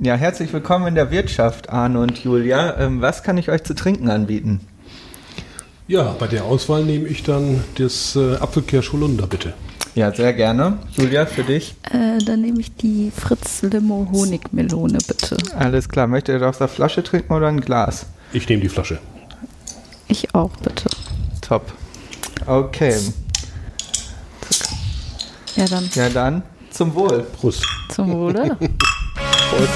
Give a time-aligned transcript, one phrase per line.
[0.00, 2.78] Ja, herzlich willkommen in der Wirtschaft, Arne und Julia.
[2.78, 4.60] Ähm, was kann ich euch zu trinken anbieten?
[5.86, 9.52] Ja, bei der Auswahl nehme ich dann das äh, Apfelkirsch Holunder, bitte.
[9.94, 10.78] Ja, sehr gerne.
[10.92, 11.74] Julia, für dich?
[11.90, 15.36] Äh, dann nehme ich die Fritz Limo Honigmelone, bitte.
[15.56, 16.06] Alles klar.
[16.06, 18.06] Möchtet ihr aus der Flasche trinken oder ein Glas?
[18.32, 18.98] Ich nehme die Flasche.
[20.08, 20.88] Ich auch, bitte.
[21.42, 21.72] Top.
[22.46, 22.96] Okay.
[25.56, 25.90] Ja, dann.
[25.94, 27.24] Ja, dann zum Wohl.
[27.38, 27.66] Prost.
[27.90, 28.56] Zum Wohle.
[29.52, 29.70] Prost.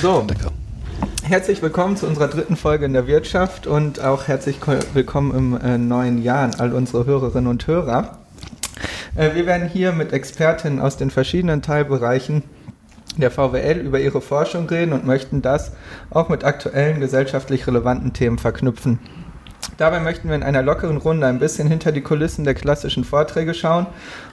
[0.00, 0.26] So,
[1.24, 4.58] herzlich willkommen zu unserer dritten Folge in der Wirtschaft und auch herzlich
[4.94, 8.18] willkommen im äh, neuen Jahr an all unsere Hörerinnen und Hörer.
[9.16, 12.44] Äh, wir werden hier mit Expertinnen aus den verschiedenen Teilbereichen
[13.18, 15.72] der VWL über ihre Forschung reden und möchten das
[16.10, 18.98] auch mit aktuellen gesellschaftlich relevanten Themen verknüpfen.
[19.76, 23.54] Dabei möchten wir in einer lockeren Runde ein bisschen hinter die Kulissen der klassischen Vorträge
[23.54, 23.86] schauen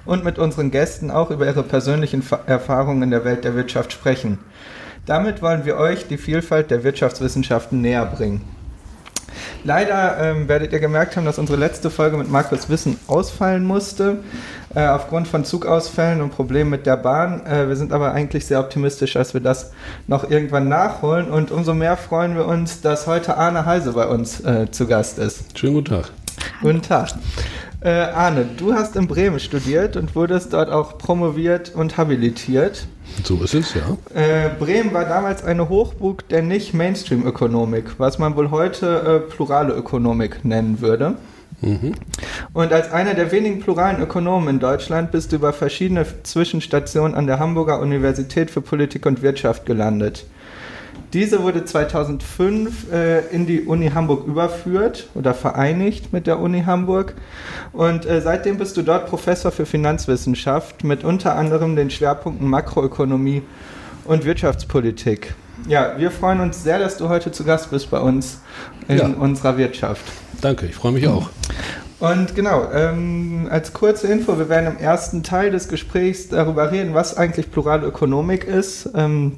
[0.05, 4.39] und mit unseren Gästen auch über ihre persönlichen Erfahrungen in der Welt der Wirtschaft sprechen.
[5.05, 8.41] Damit wollen wir euch die Vielfalt der Wirtschaftswissenschaften näher bringen.
[9.67, 14.19] Leider ähm, werdet ihr gemerkt haben, dass unsere letzte Folge mit Markus Wissen ausfallen musste,
[14.73, 17.45] äh, aufgrund von Zugausfällen und Problemen mit der Bahn.
[17.45, 19.73] Äh, wir sind aber eigentlich sehr optimistisch, dass wir das
[20.07, 21.29] noch irgendwann nachholen.
[21.29, 25.19] Und umso mehr freuen wir uns, dass heute Arne Heise bei uns äh, zu Gast
[25.19, 25.59] ist.
[25.59, 26.11] Schönen guten Tag.
[26.61, 27.09] Guten Tag.
[27.81, 32.87] Äh, Arne, du hast in Bremen studiert und wurdest dort auch promoviert und habilitiert.
[33.23, 33.97] So ist es, ja.
[34.13, 40.45] Äh, Bremen war damals eine Hochburg der Nicht-Mainstream-Ökonomik, was man wohl heute äh, plurale Ökonomik
[40.45, 41.15] nennen würde.
[41.61, 41.93] Mhm.
[42.53, 47.27] Und als einer der wenigen pluralen Ökonomen in Deutschland bist du über verschiedene Zwischenstationen an
[47.27, 50.25] der Hamburger Universität für Politik und Wirtschaft gelandet.
[51.17, 57.15] Diese wurde 2005 äh, in die Uni Hamburg überführt oder vereinigt mit der Uni Hamburg.
[57.73, 63.41] Und äh, seitdem bist du dort Professor für Finanzwissenschaft mit unter anderem den Schwerpunkten Makroökonomie
[64.05, 65.33] und Wirtschaftspolitik.
[65.67, 68.41] Ja, wir freuen uns sehr, dass du heute zu Gast bist bei uns
[68.87, 69.07] in ja.
[69.07, 70.03] unserer Wirtschaft.
[70.41, 71.31] Danke, ich freue mich auch.
[71.99, 76.93] Und genau, ähm, als kurze Info, wir werden im ersten Teil des Gesprächs darüber reden,
[76.93, 78.91] was eigentlich plurale Ökonomik ist.
[78.93, 79.37] Ähm,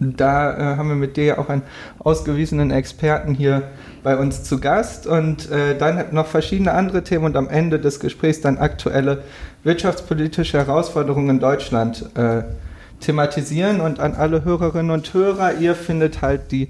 [0.00, 1.62] da äh, haben wir mit dir auch einen
[1.98, 3.62] ausgewiesenen Experten hier
[4.02, 5.06] bei uns zu Gast.
[5.06, 9.22] Und äh, dann noch verschiedene andere Themen und am Ende des Gesprächs dann aktuelle
[9.62, 12.42] wirtschaftspolitische Herausforderungen in Deutschland äh,
[13.00, 13.80] thematisieren.
[13.80, 16.68] Und an alle Hörerinnen und Hörer, ihr findet halt die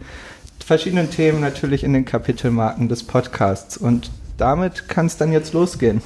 [0.64, 3.76] verschiedenen Themen natürlich in den Kapitelmarken des Podcasts.
[3.76, 6.00] Und damit kann es dann jetzt losgehen.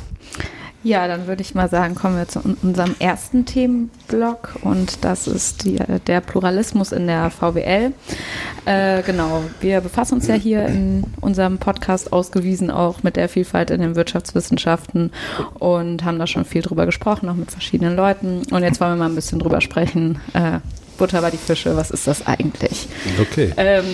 [0.85, 5.65] Ja, dann würde ich mal sagen, kommen wir zu unserem ersten Themenblock und das ist
[5.65, 7.93] die, der Pluralismus in der VWL.
[8.65, 13.71] Äh, genau, wir befassen uns ja hier in unserem Podcast ausgewiesen auch mit der Vielfalt
[13.71, 15.11] in den Wirtschaftswissenschaften
[15.59, 18.43] und haben da schon viel drüber gesprochen, auch mit verschiedenen Leuten.
[18.53, 20.21] Und jetzt wollen wir mal ein bisschen drüber sprechen.
[20.33, 20.61] Äh,
[20.97, 22.89] Butter bei die Fische, was ist das eigentlich?
[23.21, 23.53] Okay.
[23.57, 23.85] Ähm,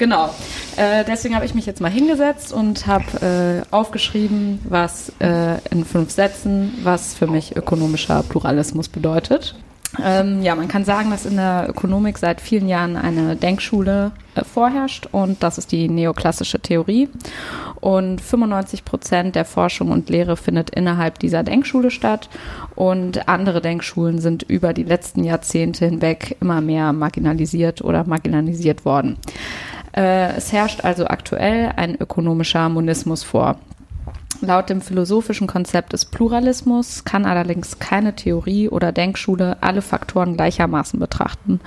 [0.00, 0.30] Genau.
[0.78, 5.84] Äh, deswegen habe ich mich jetzt mal hingesetzt und habe äh, aufgeschrieben, was äh, in
[5.84, 9.54] fünf Sätzen, was für mich ökonomischer Pluralismus bedeutet.
[10.02, 14.42] Ähm, ja, man kann sagen, dass in der Ökonomik seit vielen Jahren eine Denkschule äh,
[14.42, 17.10] vorherrscht und das ist die neoklassische Theorie.
[17.80, 22.30] Und 95 Prozent der Forschung und Lehre findet innerhalb dieser Denkschule statt
[22.74, 29.18] und andere Denkschulen sind über die letzten Jahrzehnte hinweg immer mehr marginalisiert oder marginalisiert worden.
[29.92, 33.58] Äh, es herrscht also aktuell ein ökonomischer Monismus vor.
[34.42, 40.98] Laut dem philosophischen Konzept des Pluralismus kann allerdings keine Theorie oder Denkschule alle Faktoren gleichermaßen
[40.98, 41.60] betrachten.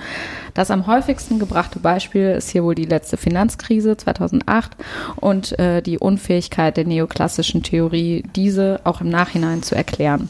[0.54, 4.72] Das am häufigsten gebrachte Beispiel ist hier wohl die letzte Finanzkrise 2008
[5.14, 10.28] und äh, die Unfähigkeit der neoklassischen Theorie, diese auch im Nachhinein zu erklären.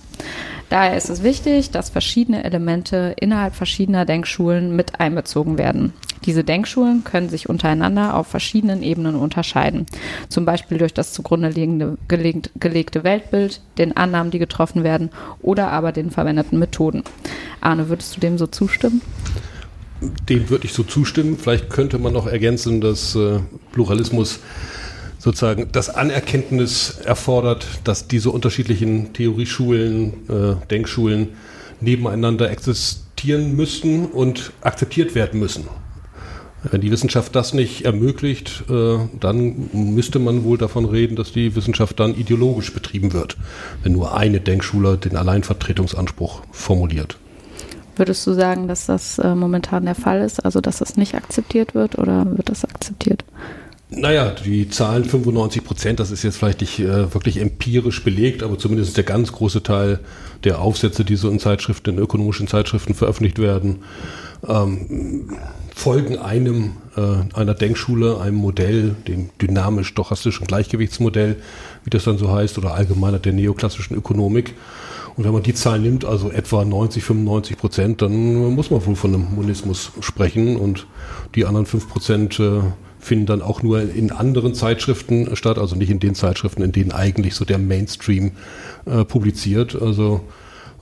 [0.71, 5.93] Daher ist es wichtig, dass verschiedene Elemente innerhalb verschiedener Denkschulen mit einbezogen werden.
[6.25, 9.87] Diese Denkschulen können sich untereinander auf verschiedenen Ebenen unterscheiden.
[10.29, 15.11] Zum Beispiel durch das zugrunde liegende, gelegt, gelegte Weltbild, den Annahmen, die getroffen werden
[15.43, 17.05] oder aber den verwendeten Methoden.
[17.61, 19.03] Arne, würdest du dem so zustimmen?
[20.29, 21.37] Dem würde ich so zustimmen.
[21.39, 23.39] Vielleicht könnte man noch ergänzen, dass äh,
[23.73, 24.41] Pluralismus
[25.25, 31.29] sozusagen das Anerkenntnis erfordert, dass diese unterschiedlichen Theorieschulen, äh, Denkschulen
[31.81, 35.65] nebeneinander existieren müssen und akzeptiert werden müssen.
[36.63, 41.57] Wenn die Wissenschaft das nicht ermöglicht, äh, dann müsste man wohl davon reden, dass die
[41.57, 43.39] Wissenschaft dann ideologisch betrieben wird,
[43.83, 47.17] wenn nur eine Denkschule den Alleinvertretungsanspruch formuliert.
[47.97, 51.75] Würdest du sagen, dass das äh, momentan der Fall ist, also dass das nicht akzeptiert
[51.75, 53.25] wird oder wird das akzeptiert?
[53.97, 58.59] Naja, die Zahlen 95 Prozent, das ist jetzt vielleicht nicht äh, wirklich empirisch belegt, aber
[58.59, 60.01] zumindest der ganz große Teil
[60.43, 63.81] der Aufsätze, die so in Zeitschriften, in ökonomischen Zeitschriften veröffentlicht werden,
[64.47, 65.31] ähm,
[65.75, 71.37] folgen einem, äh, einer Denkschule, einem Modell, dem dynamisch-stochastischen Gleichgewichtsmodell,
[71.85, 74.55] wie das dann so heißt, oder allgemeiner der neoklassischen Ökonomik.
[75.17, 78.97] Und wenn man die Zahl nimmt, also etwa 90, 95 Prozent, dann muss man wohl
[78.97, 80.87] von einem Monismus sprechen und
[81.37, 82.61] die anderen 5 Prozent äh,
[83.05, 86.93] finden dann auch nur in anderen Zeitschriften statt, also nicht in den Zeitschriften, in denen
[86.93, 88.33] eigentlich so der Mainstream
[88.87, 89.81] äh, publiziert.
[89.81, 90.23] Also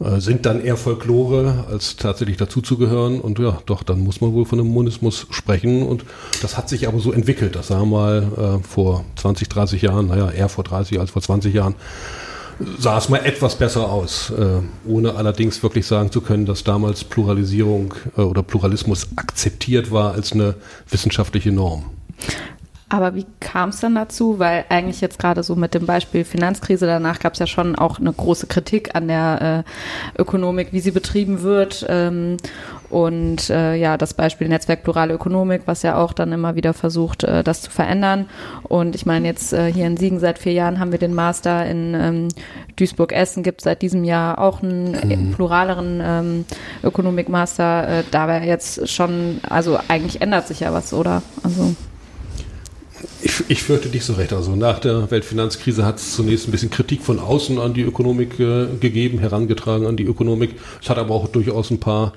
[0.01, 3.21] äh, sind dann eher Folklore, als tatsächlich dazuzugehören.
[3.21, 5.83] Und ja, doch, dann muss man wohl von einem Monismus sprechen.
[5.83, 6.05] Und
[6.41, 7.57] das hat sich aber so entwickelt.
[7.57, 11.53] Das sah mal äh, vor 20, 30 Jahren, naja, eher vor 30 als vor 20
[11.53, 11.75] Jahren,
[12.79, 17.05] sah es mal etwas besser aus, äh, ohne allerdings wirklich sagen zu können, dass damals
[17.05, 20.55] Pluralisierung äh, oder Pluralismus akzeptiert war als eine
[20.89, 21.85] wissenschaftliche Norm.
[22.93, 24.39] Aber wie kam es dann dazu?
[24.39, 27.99] Weil eigentlich jetzt gerade so mit dem Beispiel Finanzkrise danach gab es ja schon auch
[27.99, 31.87] eine große Kritik an der äh, Ökonomik, wie sie betrieben wird.
[31.89, 32.37] Ähm,
[32.91, 37.25] und äh, ja, das Beispiel Netzwerk Plurale Ökonomik, was ja auch dann immer wieder versucht,
[37.25, 38.27] äh, das zu verändern.
[38.65, 41.65] Und ich meine, jetzt äh, hier in Siegen seit vier Jahren haben wir den Master
[41.65, 42.29] in ähm,
[42.77, 45.33] Duisburg-Essen, gibt seit diesem Jahr auch einen mhm.
[45.33, 46.45] pluraleren ähm,
[46.85, 47.89] Ökonomik-Master.
[47.89, 51.23] Äh, da wäre jetzt schon, also eigentlich ändert sich ja was, oder?
[51.43, 51.75] Also.
[53.25, 54.33] Ich, ich fürchte nicht so recht.
[54.33, 58.41] Also nach der Weltfinanzkrise hat es zunächst ein bisschen Kritik von außen an die Ökonomik
[58.41, 60.57] äh, gegeben, herangetragen an die Ökonomik.
[60.83, 62.15] Es hat aber auch durchaus ein paar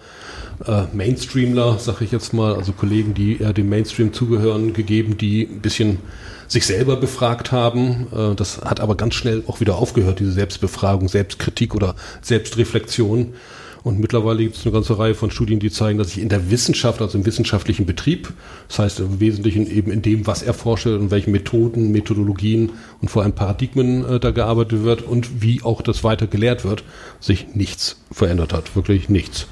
[0.66, 5.44] äh, Mainstreamler, sag ich jetzt mal, also Kollegen, die eher dem Mainstream zugehören, gegeben, die
[5.44, 6.00] ein bisschen
[6.48, 8.08] sich selber befragt haben.
[8.12, 13.34] Äh, das hat aber ganz schnell auch wieder aufgehört, diese Selbstbefragung, Selbstkritik oder Selbstreflexion.
[13.86, 16.50] Und mittlerweile gibt es eine ganze Reihe von Studien, die zeigen, dass sich in der
[16.50, 18.34] Wissenschaft, also im wissenschaftlichen Betrieb,
[18.68, 23.22] das heißt im Wesentlichen eben in dem, was erforscht und welchen Methoden, Methodologien und vor
[23.22, 26.84] allem Paradigmen äh, da gearbeitet wird und wie auch das weiter gelehrt wird,
[27.20, 28.76] sich nichts verändert hat.
[28.76, 29.46] Wirklich nichts.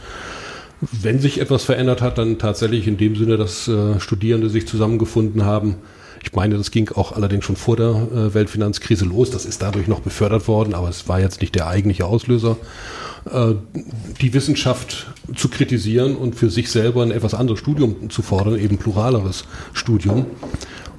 [0.81, 5.45] Wenn sich etwas verändert hat, dann tatsächlich in dem Sinne, dass äh, Studierende sich zusammengefunden
[5.45, 5.75] haben,
[6.23, 9.29] ich meine, das ging auch allerdings schon vor der äh, Weltfinanzkrise los.
[9.29, 12.57] Das ist dadurch noch befördert worden, aber es war jetzt nicht der eigentliche Auslöser.
[13.29, 13.55] Äh,
[14.21, 18.77] die Wissenschaft zu kritisieren und für sich selber ein etwas anderes Studium zu fordern, eben
[18.77, 19.43] pluraleres
[19.73, 20.25] Studium.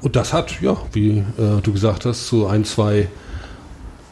[0.03, 3.09] Und das hat, ja, wie äh, du gesagt hast, zu ein, zwei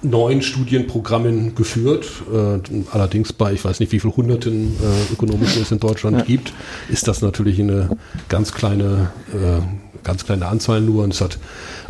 [0.02, 2.06] neuen Studienprogrammen geführt.
[2.32, 2.60] Äh,
[2.90, 6.24] allerdings bei, ich weiß nicht, wie viele Hunderten äh, Ökonomischen es in Deutschland ja.
[6.24, 6.52] gibt,
[6.88, 7.96] ist das natürlich eine
[8.28, 9.62] ganz kleine äh,
[10.02, 11.04] ganz kleine Anzahl nur.
[11.04, 11.38] Und es hat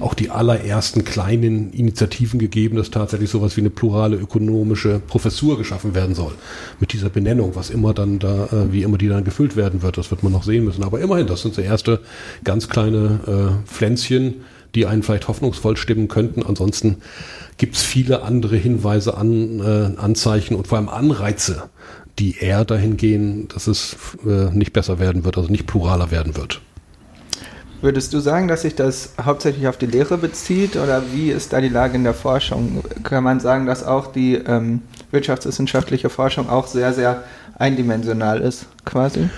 [0.00, 5.94] auch die allerersten kleinen Initiativen gegeben, dass tatsächlich sowas wie eine plurale ökonomische Professur geschaffen
[5.94, 6.32] werden soll.
[6.80, 9.98] Mit dieser Benennung, was immer dann da, äh, wie immer die dann gefüllt werden wird,
[9.98, 10.84] das wird man noch sehen müssen.
[10.84, 12.00] Aber immerhin, das sind so erste
[12.44, 13.20] ganz kleine
[13.66, 14.42] äh, Pflänzchen,
[14.74, 16.42] die einen vielleicht hoffnungsvoll stimmen könnten.
[16.42, 16.98] Ansonsten
[17.58, 21.64] gibt es viele andere Hinweise an, äh, Anzeichen und vor allem Anreize,
[22.18, 23.96] die eher dahin gehen, dass es
[24.26, 26.60] äh, nicht besser werden wird, also nicht pluraler werden wird.
[27.82, 31.60] Würdest du sagen, dass sich das hauptsächlich auf die Lehre bezieht oder wie ist da
[31.60, 32.84] die Lage in der Forschung?
[33.02, 37.24] Kann man sagen, dass auch die ähm, wirtschaftswissenschaftliche Forschung auch sehr, sehr
[37.58, 39.28] eindimensional ist, quasi?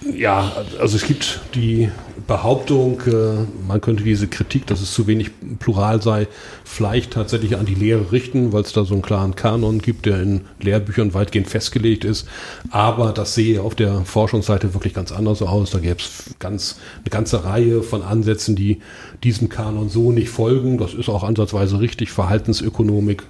[0.00, 0.50] Ja,
[0.80, 1.88] also es gibt die
[2.26, 6.28] Behauptung, äh, man könnte diese Kritik, dass es zu wenig plural sei,
[6.64, 10.22] vielleicht tatsächlich an die Lehre richten, weil es da so einen klaren Kanon gibt, der
[10.22, 12.28] in Lehrbüchern weitgehend festgelegt ist.
[12.70, 15.70] Aber das sehe auf der Forschungsseite wirklich ganz anders aus.
[15.70, 18.80] Da gäbe es ganz, eine ganze Reihe von Ansätzen, die
[19.24, 20.78] diesem Kanon so nicht folgen.
[20.78, 22.10] Das ist auch ansatzweise richtig.
[22.10, 23.22] Verhaltensökonomik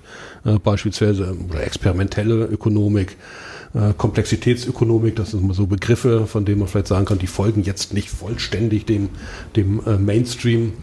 [0.44, 3.16] äh, beispielsweise oder experimentelle Ökonomik.
[3.74, 7.94] Äh, Komplexitätsökonomik, das sind so Begriffe, von denen man vielleicht sagen kann, die folgen jetzt
[7.94, 9.08] nicht vollständig dem,
[9.56, 10.74] dem äh, Mainstream.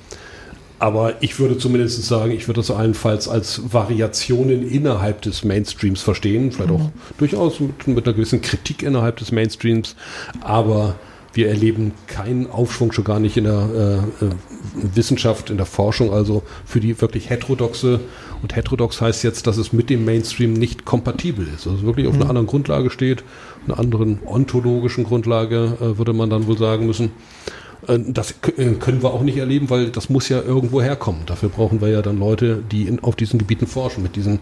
[0.79, 6.51] Aber ich würde zumindest sagen, ich würde das allenfalls als Variationen innerhalb des Mainstreams verstehen,
[6.51, 6.91] vielleicht auch mhm.
[7.17, 9.95] durchaus mit, mit, einer gewissen Kritik innerhalb des Mainstreams,
[10.41, 10.95] aber
[11.33, 14.29] wir erleben keinen Aufschwung, schon gar nicht in der äh, äh,
[14.95, 17.99] Wissenschaft, in der Forschung, also für die wirklich heterodoxe.
[18.41, 21.67] Und heterodox heißt jetzt, dass es mit dem Mainstream nicht kompatibel ist.
[21.67, 22.21] Also wirklich auf mhm.
[22.21, 23.23] einer anderen Grundlage steht,
[23.67, 27.11] einer anderen ontologischen Grundlage, äh, würde man dann wohl sagen müssen.
[27.87, 31.21] Äh, das äh, können wir auch nicht erleben, weil das muss ja irgendwo herkommen.
[31.25, 34.39] Dafür brauchen wir ja dann Leute, die in, auf diesen Gebieten forschen, mit diesen,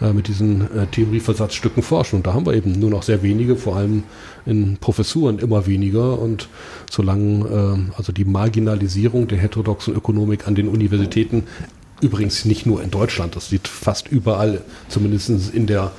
[0.00, 2.16] äh, mit diesen äh, Theorieversatzstücken forschen.
[2.16, 4.04] Und da haben wir eben nur noch sehr wenige, vor allem
[4.46, 6.18] in Professuren immer weniger.
[6.18, 6.48] Und
[6.90, 11.44] solange äh, also die Marginalisierung der heterodoxen Ökonomik an den Universitäten
[12.00, 15.90] Übrigens nicht nur in Deutschland, das sieht fast überall, zumindest in der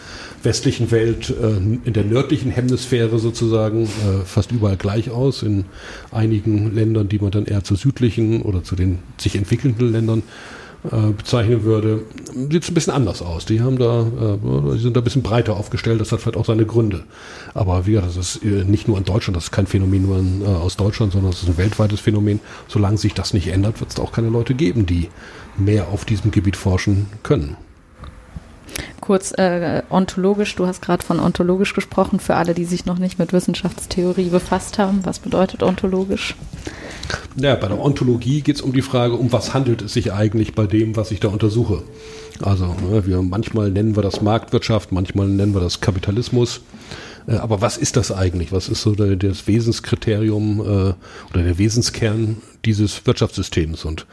[0.44, 5.44] westlichen Welt äh, in der nördlichen Hemisphäre sozusagen äh, fast überall gleich aus.
[5.44, 5.66] In
[6.12, 10.24] einigen Ländern, die man dann eher zu südlichen oder zu den sich entwickelnden Ländern
[10.90, 12.04] äh, bezeichnen würde,
[12.34, 13.46] sieht es ein bisschen anders aus.
[13.46, 14.38] Die haben da,
[14.76, 17.04] die sind da ein bisschen breiter aufgestellt, das hat vielleicht auch seine Gründe.
[17.54, 20.78] Aber wie gesagt, das ist nicht nur in Deutschland, das ist kein Phänomen nur aus
[20.78, 22.40] Deutschland, sondern es ist ein weltweites Phänomen.
[22.68, 25.10] Solange sich das nicht ändert, wird es auch keine Leute geben, die
[25.58, 27.58] mehr auf diesem Gebiet forschen können
[29.02, 33.20] kurz äh, ontologisch, du hast gerade von ontologisch gesprochen, für alle, die sich noch nicht
[33.20, 35.02] mit Wissenschaftstheorie befasst haben.
[35.04, 36.36] Was bedeutet ontologisch?
[37.36, 40.54] Ja, bei der Ontologie geht es um die Frage, um was handelt es sich eigentlich
[40.54, 41.84] bei dem, was ich da untersuche.
[42.42, 46.62] Also ne, wir, manchmal nennen wir das Marktwirtschaft, manchmal nennen wir das Kapitalismus.
[47.28, 48.52] Äh, aber was ist das eigentlich?
[48.52, 53.86] Was ist so das Wesenskriterium äh, oder der Wesenskern dieses Wirtschaftssystems?
[53.86, 54.06] Und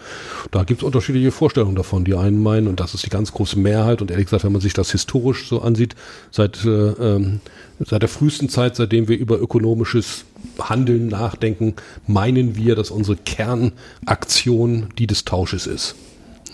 [0.50, 2.04] da gibt es unterschiedliche Vorstellungen davon.
[2.04, 4.60] Die einen meinen, und das ist die ganz große Mehrheit, und ehrlich gesagt, wenn man
[4.60, 5.94] sich das historisch so ansieht,
[6.30, 7.40] seit, äh, ähm,
[7.78, 10.24] seit der frühesten Zeit, seitdem wir über ökonomisches
[10.58, 11.74] Handeln nachdenken,
[12.06, 15.96] meinen wir, dass unsere Kernaktion die des Tausches ist.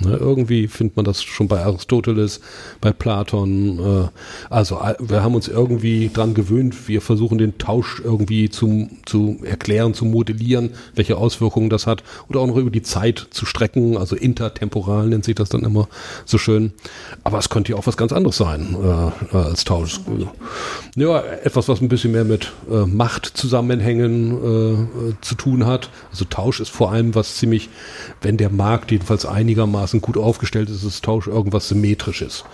[0.01, 2.41] Ne, irgendwie findet man das schon bei Aristoteles,
[2.81, 3.79] bei Platon.
[3.79, 4.09] Äh,
[4.49, 9.93] also wir haben uns irgendwie dran gewöhnt, wir versuchen den Tausch irgendwie zu, zu erklären,
[9.93, 14.17] zu modellieren, welche Auswirkungen das hat oder auch noch über die Zeit zu strecken, also
[14.17, 15.89] intertemporal nennt sich das dann immer
[16.25, 16.73] so schön.
[17.23, 20.01] Aber es könnte ja auch was ganz anderes sein äh, als Tausch.
[20.97, 24.33] Ja, etwas, was ein bisschen mehr mit äh, Machtzusammenhängen
[25.11, 25.91] äh, zu tun hat.
[26.11, 27.69] Also Tausch ist vor allem was ziemlich,
[28.23, 32.45] wenn der Markt jedenfalls einigermaßen einigermaßen gut aufgestellt ist, ist Tausch irgendwas Symmetrisches.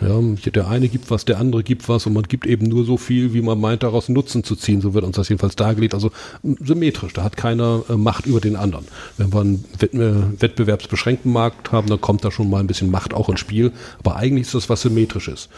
[0.00, 0.20] Ja,
[0.52, 3.34] der eine gibt was, der andere gibt was und man gibt eben nur so viel,
[3.34, 4.80] wie man meint, daraus Nutzen zu ziehen.
[4.80, 5.92] So wird uns das jedenfalls dargelegt.
[5.92, 8.84] Also symmetrisch, da hat keiner äh, Macht über den anderen.
[9.16, 13.12] Wenn wir einen äh, wettbewerbsbeschränkten Markt haben, dann kommt da schon mal ein bisschen Macht
[13.12, 13.72] auch ins Spiel.
[13.98, 15.48] Aber eigentlich ist das was Symmetrisches.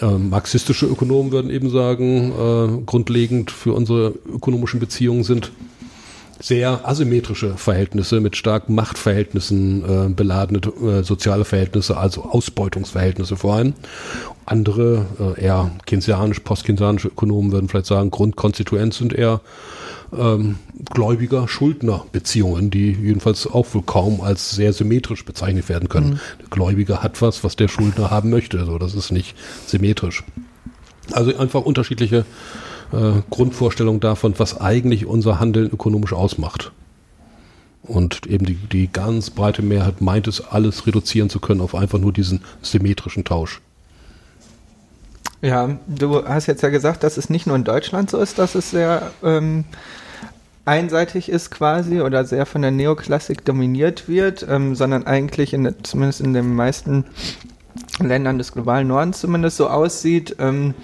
[0.00, 5.52] Ähm, marxistische Ökonomen würden eben sagen, äh, grundlegend für unsere ökonomischen Beziehungen sind
[6.40, 13.74] sehr asymmetrische Verhältnisse mit starken Machtverhältnissen äh, beladene äh, soziale Verhältnisse, also Ausbeutungsverhältnisse vor allem.
[14.46, 19.40] Andere, äh, eher keynesianisch, postkeynesianische Ökonomen würden vielleicht sagen, Grundkonstituent sind eher
[20.16, 20.56] ähm,
[20.94, 26.10] Gläubiger-Schuldner-Beziehungen, die jedenfalls auch wohl kaum als sehr symmetrisch bezeichnet werden können.
[26.10, 26.20] Mhm.
[26.40, 28.60] Der Gläubiger hat was, was der Schuldner haben möchte.
[28.60, 30.24] Also das ist nicht symmetrisch.
[31.12, 32.24] Also einfach unterschiedliche
[32.92, 36.72] äh, Grundvorstellung davon, was eigentlich unser Handeln ökonomisch ausmacht.
[37.82, 41.98] Und eben die, die ganz breite Mehrheit meint es, alles reduzieren zu können auf einfach
[41.98, 43.60] nur diesen symmetrischen Tausch.
[45.40, 48.54] Ja, du hast jetzt ja gesagt, dass es nicht nur in Deutschland so ist, dass
[48.56, 49.64] es sehr ähm,
[50.64, 56.20] einseitig ist quasi oder sehr von der Neoklassik dominiert wird, ähm, sondern eigentlich in, zumindest
[56.20, 57.04] in den meisten
[58.00, 60.36] Ländern des globalen Nordens zumindest so aussieht.
[60.38, 60.74] Ähm,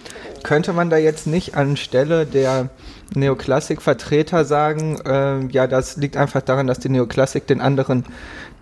[0.42, 2.68] könnte man da jetzt nicht anstelle der
[3.14, 8.04] Neoklassik-Vertreter sagen, äh, ja, das liegt einfach daran, dass die Neoklassik den anderen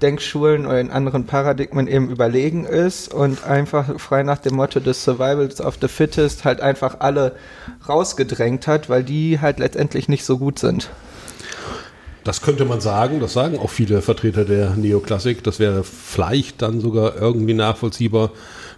[0.01, 5.05] Denkschulen oder den anderen Paradigmen eben überlegen ist und einfach frei nach dem Motto des
[5.05, 7.37] Survivals of the Fittest halt einfach alle
[7.89, 10.91] rausgedrängt hat, weil die halt letztendlich nicht so gut sind.
[12.25, 15.43] Das könnte man sagen, das sagen auch viele Vertreter der Neoklassik.
[15.43, 18.31] Das wäre vielleicht dann sogar irgendwie nachvollziehbar,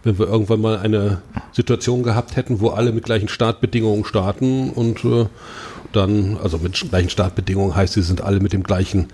[0.02, 1.20] wenn wir irgendwann mal eine
[1.52, 5.26] Situation gehabt hätten, wo alle mit gleichen Startbedingungen starten und äh,
[5.92, 9.08] dann, also mit gleichen Startbedingungen heißt, sie sind alle mit dem gleichen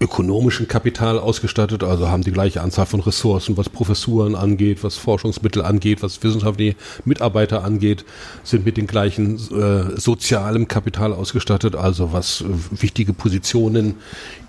[0.00, 5.62] ökonomischen Kapital ausgestattet, also haben die gleiche Anzahl von Ressourcen, was Professuren angeht, was Forschungsmittel
[5.62, 8.04] angeht, was wissenschaftliche Mitarbeiter angeht,
[8.42, 12.44] sind mit dem gleichen äh, sozialem Kapital ausgestattet, also was äh,
[12.82, 13.94] wichtige Positionen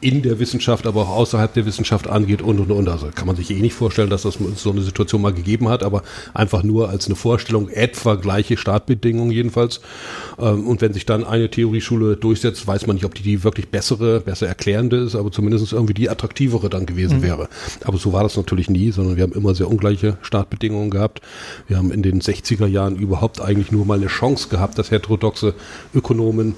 [0.01, 2.89] in der Wissenschaft, aber auch außerhalb der Wissenschaft angeht und und und.
[2.89, 5.81] Also kann man sich eh nicht vorstellen, dass das so eine Situation mal gegeben hat,
[5.81, 9.81] aber einfach nur als eine Vorstellung, etwa gleiche Startbedingungen jedenfalls.
[10.39, 13.69] Ähm, und wenn sich dann eine Theorieschule durchsetzt, weiß man nicht, ob die die wirklich
[13.69, 17.21] bessere, besser erklärende ist, aber zumindest irgendwie die attraktivere dann gewesen mhm.
[17.21, 17.49] wäre.
[17.83, 21.21] Aber so war das natürlich nie, sondern wir haben immer sehr ungleiche Startbedingungen gehabt.
[21.67, 25.53] Wir haben in den 60er Jahren überhaupt eigentlich nur mal eine Chance gehabt, dass heterodoxe
[25.93, 26.55] Ökonomen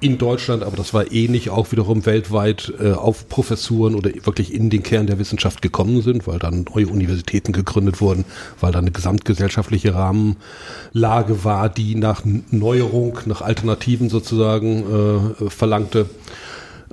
[0.00, 4.68] in Deutschland, aber das war ähnlich auch wiederum weltweit äh, auf Professuren oder wirklich in
[4.68, 8.24] den Kern der Wissenschaft gekommen sind, weil dann neue Universitäten gegründet wurden,
[8.60, 16.06] weil dann eine gesamtgesellschaftliche Rahmenlage war, die nach Neuerung, nach Alternativen sozusagen äh, verlangte.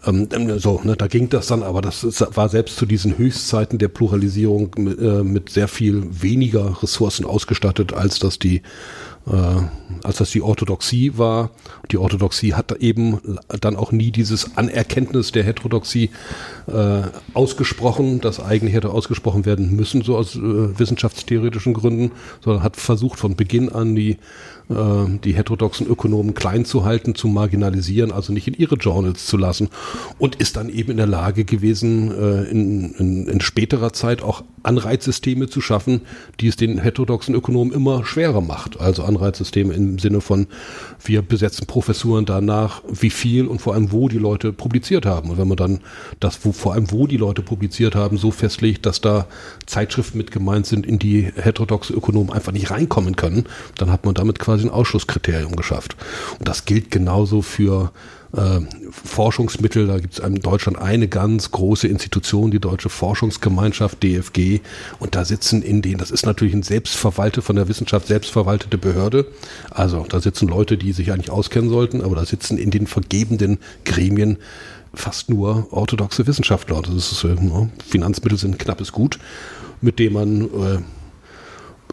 [0.05, 0.27] Ähm,
[0.59, 3.87] so, ne, da ging das dann, aber das ist, war selbst zu diesen Höchstzeiten der
[3.87, 8.61] Pluralisierung mit, äh, mit sehr viel weniger Ressourcen ausgestattet, als das die
[9.27, 9.61] äh,
[10.03, 11.49] als das die Orthodoxie war.
[11.91, 13.19] Die Orthodoxie hat eben
[13.61, 16.11] dann auch nie dieses Anerkenntnis der Heterodoxie
[16.67, 17.01] äh,
[17.33, 20.39] ausgesprochen, das eigentlich hätte ausgesprochen werden müssen, so aus äh,
[20.79, 22.11] wissenschaftstheoretischen Gründen,
[22.43, 24.17] sondern hat versucht von Beginn an die
[24.69, 29.69] die heterodoxen Ökonomen klein zu halten, zu marginalisieren, also nicht in ihre Journals zu lassen.
[30.17, 34.43] Und ist dann eben in der Lage gewesen, äh, in, in, in späterer Zeit auch
[34.65, 36.01] Anreizsysteme zu schaffen,
[36.39, 38.79] die es den heterodoxen Ökonomen immer schwerer macht.
[38.79, 40.47] Also Anreizsysteme im Sinne von,
[41.03, 45.29] wir besetzen Professuren danach, wie viel und vor allem wo die Leute publiziert haben.
[45.29, 45.79] Und wenn man dann
[46.19, 49.27] das, wo, vor allem wo die Leute publiziert haben, so festlegt, dass da
[49.65, 53.45] Zeitschriften mit gemeint sind, in die heterodoxe Ökonomen einfach nicht reinkommen können,
[53.77, 55.95] dann hat man damit quasi ein Ausschlusskriterium geschafft.
[56.39, 57.91] Und das gilt genauso für
[58.35, 58.61] äh,
[58.91, 59.87] Forschungsmittel.
[59.87, 64.61] Da gibt es in Deutschland eine ganz große Institution, die Deutsche Forschungsgemeinschaft, DFG.
[64.99, 69.27] Und da sitzen in denen, das ist natürlich ein selbstverwaltete, von der Wissenschaft selbstverwaltete Behörde.
[69.69, 73.59] Also da sitzen Leute, die sich eigentlich auskennen sollten, aber da sitzen in den vergebenden
[73.83, 74.37] Gremien
[74.93, 76.81] fast nur orthodoxe Wissenschaftler.
[76.81, 77.35] Das ist, äh,
[77.85, 79.19] Finanzmittel sind knappes Gut,
[79.81, 80.79] mit dem man äh,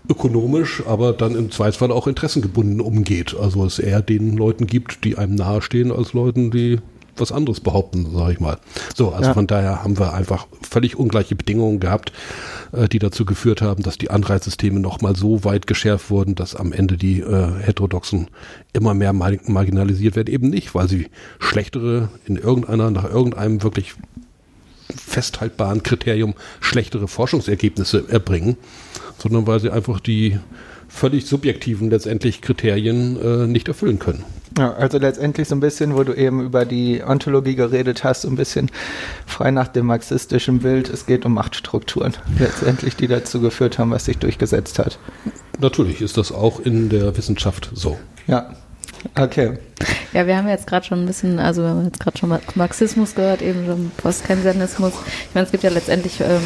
[0.09, 3.37] ökonomisch, aber dann im Zweifelsfall auch interessengebunden umgeht.
[3.39, 6.79] Also es eher den Leuten gibt, die einem nahestehen, als Leuten, die
[7.17, 8.59] was anderes behaupten, sage ich mal.
[8.95, 9.35] So, also ja.
[9.35, 12.13] von daher haben wir einfach völlig ungleiche Bedingungen gehabt,
[12.73, 16.73] äh, die dazu geführt haben, dass die Anreizsysteme nochmal so weit geschärft wurden, dass am
[16.73, 18.29] Ende die äh, Heterodoxen
[18.73, 20.33] immer mehr mar marginalisiert werden.
[20.33, 23.95] Eben nicht, weil sie schlechtere in irgendeiner, nach irgendeinem wirklich
[24.97, 28.57] festhaltbaren Kriterium schlechtere Forschungsergebnisse erbringen,
[29.19, 30.39] sondern weil sie einfach die
[30.89, 34.25] völlig subjektiven letztendlich Kriterien äh, nicht erfüllen können.
[34.59, 38.29] Ja, also letztendlich so ein bisschen, wo du eben über die Ontologie geredet hast, so
[38.29, 38.71] ein bisschen
[39.27, 44.05] frei nach dem marxistischen Bild, es geht um Machtstrukturen, letztendlich, die dazu geführt haben, was
[44.05, 44.99] sich durchgesetzt hat.
[45.59, 47.99] Natürlich ist das auch in der Wissenschaft so.
[48.27, 48.55] Ja,
[49.19, 49.59] Okay.
[50.13, 53.15] Ja, wir haben jetzt gerade schon ein bisschen, also wir haben jetzt gerade schon Marxismus
[53.15, 54.93] gehört, eben schon Postkensianismus.
[55.29, 56.43] Ich meine, es gibt ja letztendlich ähm,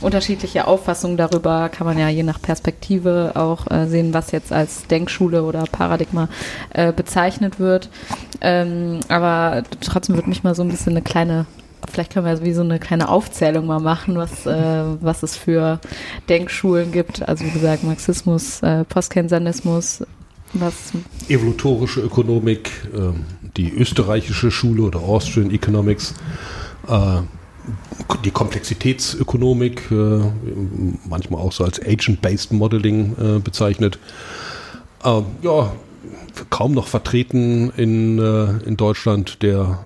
[0.00, 4.86] unterschiedliche Auffassungen darüber, kann man ja je nach Perspektive auch äh, sehen, was jetzt als
[4.86, 6.28] Denkschule oder Paradigma
[6.70, 7.90] äh, bezeichnet wird.
[8.40, 11.46] Ähm, aber trotzdem würde mich mal so ein bisschen eine kleine
[11.90, 15.80] Vielleicht können wir wie so eine kleine Aufzählung mal machen, was, äh, was es für
[16.28, 17.26] Denkschulen gibt.
[17.26, 20.04] Also wie gesagt, Marxismus, äh, Postkensianismus,
[20.54, 20.92] was?
[21.28, 23.12] Evolutorische Ökonomik, äh,
[23.56, 26.14] die österreichische Schule oder Austrian Economics,
[26.88, 27.20] äh,
[28.24, 30.20] die Komplexitätsökonomik, äh,
[31.08, 33.98] manchmal auch so als Agent-Based Modeling äh, bezeichnet.
[35.04, 35.72] Ähm, ja,
[36.50, 39.84] kaum noch vertreten in, äh, in Deutschland der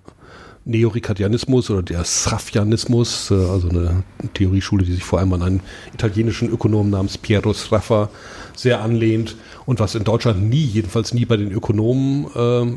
[0.65, 5.61] Neoricardianismus oder der Sraffianismus, äh, also eine Theorieschule, die sich vor allem an einen
[5.93, 8.09] italienischen Ökonomen namens Piero Sraffa
[8.55, 9.37] sehr anlehnt
[9.67, 12.77] und was in Deutschland nie, jedenfalls nie bei den Ökonomen äh,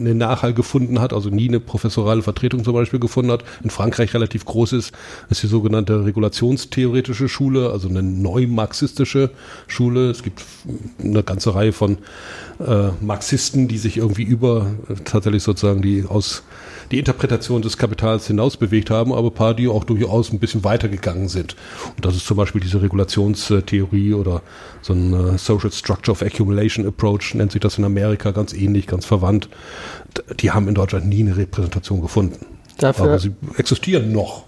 [0.00, 4.14] eine Nachhall gefunden hat, also nie eine professorale Vertretung zum Beispiel gefunden hat, in Frankreich
[4.14, 4.92] relativ groß ist,
[5.30, 9.30] ist die sogenannte regulationstheoretische Schule, also eine neu-marxistische
[9.66, 10.10] Schule.
[10.10, 10.42] Es gibt
[11.02, 11.98] eine ganze Reihe von
[12.64, 14.70] äh, Marxisten, die sich irgendwie über
[15.04, 16.42] tatsächlich sozusagen die aus
[16.90, 20.64] die Interpretation des Kapitals hinaus bewegt haben, aber ein paar, die auch durchaus ein bisschen
[20.64, 21.56] weitergegangen sind.
[21.96, 24.42] Und das ist zum Beispiel diese Regulationstheorie oder
[24.82, 28.86] so ein äh, Social Structure of Accumulation Approach, nennt sich das in Amerika ganz ähnlich,
[28.86, 29.48] ganz verwandt.
[30.40, 32.46] Die haben in Deutschland nie eine Repräsentation gefunden.
[32.78, 34.44] Dafür aber sie existieren noch,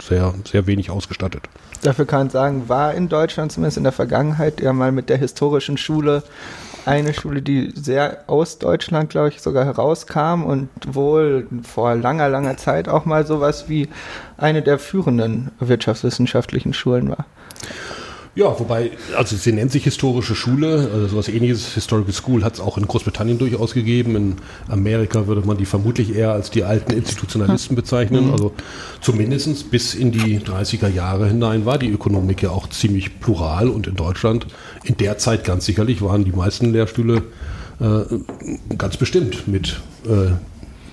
[0.00, 1.42] sehr, sehr wenig ausgestattet.
[1.82, 5.18] Dafür kann man sagen, war in Deutschland zumindest in der Vergangenheit ja mal mit der
[5.18, 6.22] historischen Schule
[6.86, 12.56] eine Schule, die sehr aus Deutschland, glaube ich, sogar herauskam und wohl vor langer, langer
[12.56, 13.88] Zeit auch mal sowas wie
[14.36, 17.26] eine der führenden wirtschaftswissenschaftlichen Schulen war.
[18.36, 22.60] Ja, wobei, also sie nennt sich historische Schule, also sowas ähnliches, Historical School hat es
[22.60, 24.14] auch in Großbritannien durchaus gegeben.
[24.14, 24.34] In
[24.68, 28.26] Amerika würde man die vermutlich eher als die alten Institutionalisten bezeichnen.
[28.26, 28.32] Mhm.
[28.32, 28.52] Also
[29.00, 33.86] zumindest bis in die 30er Jahre hinein war die Ökonomik ja auch ziemlich plural und
[33.86, 34.46] in Deutschland
[34.84, 37.22] in der Zeit ganz sicherlich waren die meisten Lehrstühle
[37.80, 38.02] äh,
[38.76, 40.32] ganz bestimmt mit äh,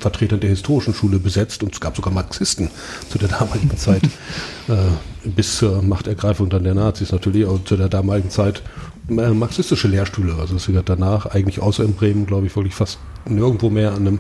[0.04, 2.70] Vertretern der historischen Schule besetzt und es gab sogar Marxisten
[3.10, 4.04] zu der damaligen Zeit,
[4.68, 8.62] äh, bis zur Machtergreifung dann der Nazis natürlich, und zu der damaligen Zeit
[9.10, 10.36] äh, marxistische Lehrstühle.
[10.36, 14.08] Also es wird danach eigentlich außer in Bremen, glaube ich, wirklich fast nirgendwo mehr an
[14.08, 14.20] einem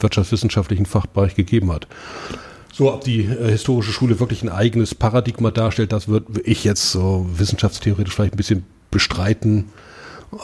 [0.00, 1.86] wirtschaftswissenschaftlichen Fachbereich gegeben hat.
[2.72, 6.90] So, ob die äh, historische Schule wirklich ein eigenes Paradigma darstellt, das würde ich jetzt
[6.90, 9.66] so wissenschaftstheoretisch vielleicht ein bisschen bestreiten.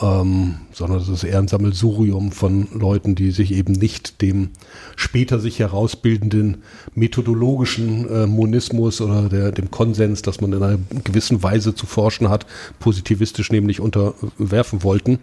[0.01, 4.51] ähm, sondern es ist eher ein Sammelsurium von Leuten, die sich eben nicht dem
[4.95, 6.57] später sich herausbildenden
[6.93, 12.29] methodologischen äh, Monismus oder der, dem Konsens, dass man in einer gewissen Weise zu forschen
[12.29, 12.45] hat,
[12.79, 15.17] positivistisch nämlich unterwerfen wollten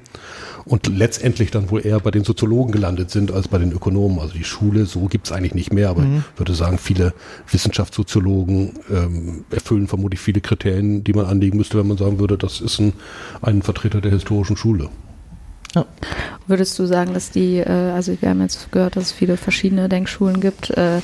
[0.64, 4.18] und letztendlich dann wohl eher bei den Soziologen gelandet sind als bei den Ökonomen.
[4.18, 6.24] Also die Schule, so gibt es eigentlich nicht mehr, aber mhm.
[6.32, 7.14] ich würde sagen, viele
[7.48, 12.60] Wissenschaftssoziologen ähm, erfüllen vermutlich viele Kriterien, die man anlegen müsste, wenn man sagen würde, das
[12.60, 12.92] ist ein,
[13.40, 14.90] ein Vertreter der historischen Schule.
[15.74, 15.86] Ja.
[16.46, 19.88] Würdest du sagen, dass die, äh, also wir haben jetzt gehört, dass es viele verschiedene
[19.88, 21.00] Denkschulen gibt, äh,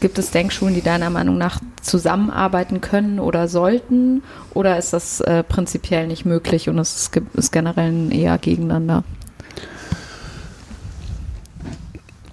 [0.00, 4.22] Gibt es Denkschulen, die deiner Meinung nach zusammenarbeiten können oder sollten?
[4.52, 9.04] Oder ist das äh, prinzipiell nicht möglich und es ist, generell eher gegeneinander?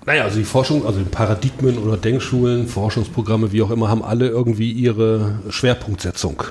[0.06, 4.28] Naja, also die Forschung, also die Paradigmen oder Denkschulen, Forschungsprogramme, wie auch immer, haben alle
[4.28, 6.44] irgendwie ihre Schwerpunktsetzung.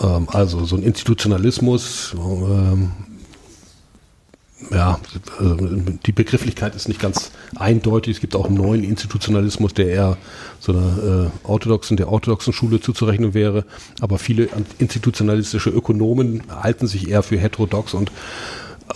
[0.00, 2.92] Ähm, also so ein Institutionalismus, ähm,
[4.70, 5.00] ja,
[5.38, 8.16] also die Begrifflichkeit ist nicht ganz eindeutig.
[8.16, 10.18] Es gibt auch einen neuen Institutionalismus, der eher
[10.60, 13.64] so einer äh, orthodoxen, der orthodoxen Schule zuzurechnen wäre.
[14.00, 18.12] Aber viele institutionalistische Ökonomen halten sich eher für heterodox und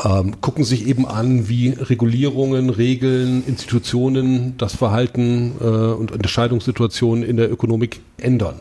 [0.04, 7.36] ähm, gucken sich eben an, wie Regulierungen, Regeln, Institutionen das Verhalten äh, und Entscheidungssituationen in
[7.36, 8.60] der Ökonomik ändern.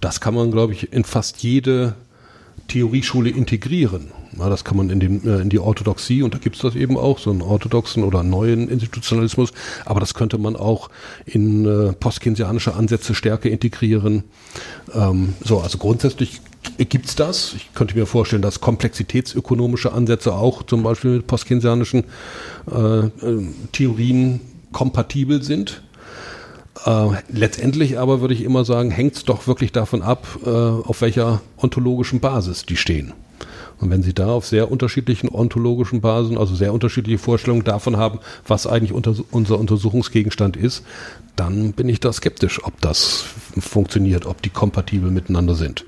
[0.00, 1.94] Das kann man, glaube ich, in fast jede
[2.68, 4.12] Theorieschule integrieren.
[4.38, 6.76] Ja, das kann man in, den, äh, in die Orthodoxie, und da gibt es das
[6.76, 9.52] eben auch, so einen orthodoxen oder neuen Institutionalismus,
[9.84, 10.88] aber das könnte man auch
[11.26, 14.24] in äh, postkeynesianische Ansätze stärker integrieren.
[14.94, 16.40] Ähm, so, also grundsätzlich
[16.78, 17.54] gibt es das.
[17.54, 22.04] Ich könnte mir vorstellen, dass komplexitätsökonomische Ansätze auch zum Beispiel mit postkeynesianischen
[22.70, 23.10] äh, äh
[23.72, 24.40] Theorien
[24.72, 25.82] kompatibel sind.
[26.86, 31.00] Äh, letztendlich aber würde ich immer sagen, hängt es doch wirklich davon ab, äh, auf
[31.00, 33.12] welcher ontologischen Basis die stehen.
[33.80, 38.20] Und wenn Sie da auf sehr unterschiedlichen ontologischen Basen, also sehr unterschiedliche Vorstellungen davon haben,
[38.46, 40.84] was eigentlich unter, unser Untersuchungsgegenstand ist,
[41.36, 43.24] dann bin ich da skeptisch, ob das
[43.58, 45.86] funktioniert, ob die kompatibel miteinander sind.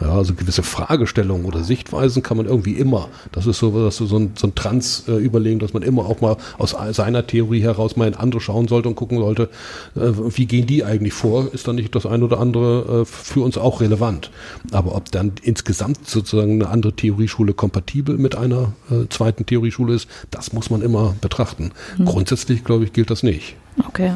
[0.00, 3.08] Ja, also gewisse Fragestellungen oder Sichtweisen kann man irgendwie immer.
[3.32, 6.74] Das ist so, dass so ein, so ein Trans-Überlegen, dass man immer auch mal aus
[6.92, 9.50] seiner Theorie heraus mal in andere schauen sollte und gucken sollte,
[9.96, 11.52] äh, wie gehen die eigentlich vor?
[11.52, 14.30] Ist dann nicht das eine oder andere äh, für uns auch relevant?
[14.72, 16.94] Aber ob dann insgesamt sozusagen eine andere
[17.30, 21.70] Theorieschule kompatibel mit einer äh, zweiten Theorieschule ist, das muss man immer betrachten.
[21.96, 22.06] Hm.
[22.06, 23.56] Grundsätzlich, glaube ich, gilt das nicht.
[23.86, 24.14] Okay.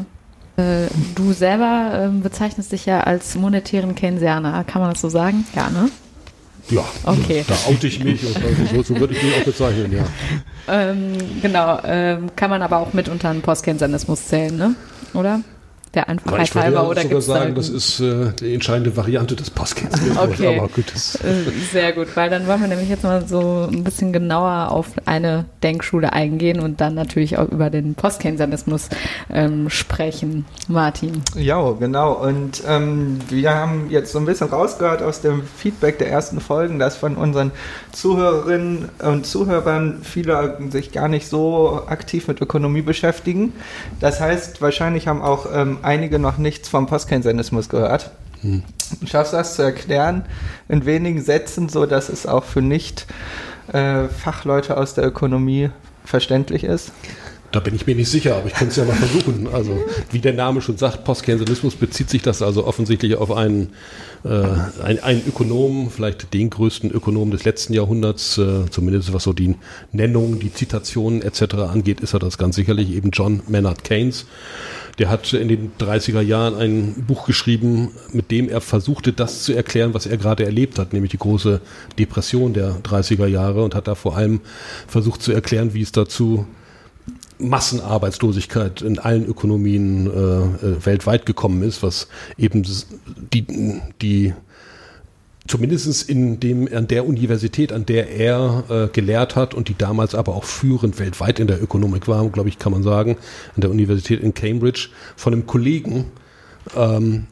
[0.57, 5.45] Äh, du selber äh, bezeichnest dich ja als monetären Keynesianer, kann man das so sagen?
[5.55, 5.89] Ja, ne?
[6.69, 7.45] Ja, okay.
[7.47, 8.35] da oute ich mich und
[8.73, 10.03] so, so würde ich mich auch bezeichnen, ja.
[10.67, 14.75] Ähm, genau, ähm, kann man aber auch mit unter den Postkeynesianismus zählen, ne?
[15.13, 15.41] oder?
[15.95, 19.49] Der Einfachheit ich halber ja oder es sagen, das ist äh, die entscheidende Variante des
[19.49, 19.95] Postkins.
[20.17, 20.57] okay.
[20.57, 24.13] Aber gut, äh, Sehr gut, weil dann wollen wir nämlich jetzt mal so ein bisschen
[24.13, 28.89] genauer auf eine Denkschule eingehen und dann natürlich auch über den Postkeynesianismus
[29.31, 30.45] ähm, sprechen.
[30.67, 31.21] Martin.
[31.35, 32.13] Ja, genau.
[32.13, 36.79] Und ähm, wir haben jetzt so ein bisschen rausgehört aus dem Feedback der ersten Folgen,
[36.79, 37.51] dass von unseren
[37.91, 43.53] Zuhörerinnen und Zuhörern viele sich gar nicht so aktiv mit Ökonomie beschäftigen.
[43.99, 48.11] Das heißt, wahrscheinlich haben auch ähm, einige noch nichts vom Postkeynesianismus gehört.
[48.41, 48.63] Hm.
[49.05, 50.25] Schaffst du das zu erklären
[50.67, 53.05] in wenigen Sätzen, so dass es auch für nicht
[53.71, 55.69] äh, Fachleute aus der Ökonomie
[56.03, 56.91] verständlich ist?
[57.51, 59.47] Da bin ich mir nicht sicher, aber ich kann es ja mal versuchen.
[59.47, 63.69] Also, wie der Name schon sagt, Postkeynesianismus bezieht sich das also offensichtlich auf einen,
[64.25, 64.29] äh,
[64.83, 69.55] einen, einen Ökonomen, vielleicht den größten Ökonomen des letzten Jahrhunderts, äh, zumindest was so die
[69.93, 71.55] Nennung, die Zitationen etc.
[71.71, 74.25] angeht, ist er das ganz sicherlich eben John Maynard Keynes.
[74.97, 79.53] Der hat in den 30er Jahren ein Buch geschrieben, mit dem er versuchte, das zu
[79.53, 81.59] erklären, was er gerade erlebt hat, nämlich die große
[81.99, 84.39] Depression der 30er Jahre und hat da vor allem
[84.87, 86.47] versucht zu erklären, wie es dazu
[87.37, 92.65] Massenarbeitslosigkeit in allen Ökonomien äh, äh weltweit gekommen ist, was eben
[93.33, 93.45] die,
[94.01, 94.33] die
[95.47, 100.15] zumindest in dem, an der Universität, an der er äh, gelehrt hat und die damals
[100.15, 103.17] aber auch führend weltweit in der Ökonomik war, glaube ich, kann man sagen,
[103.55, 106.05] an der Universität in Cambridge, von einem Kollegen
[106.75, 107.27] ähm,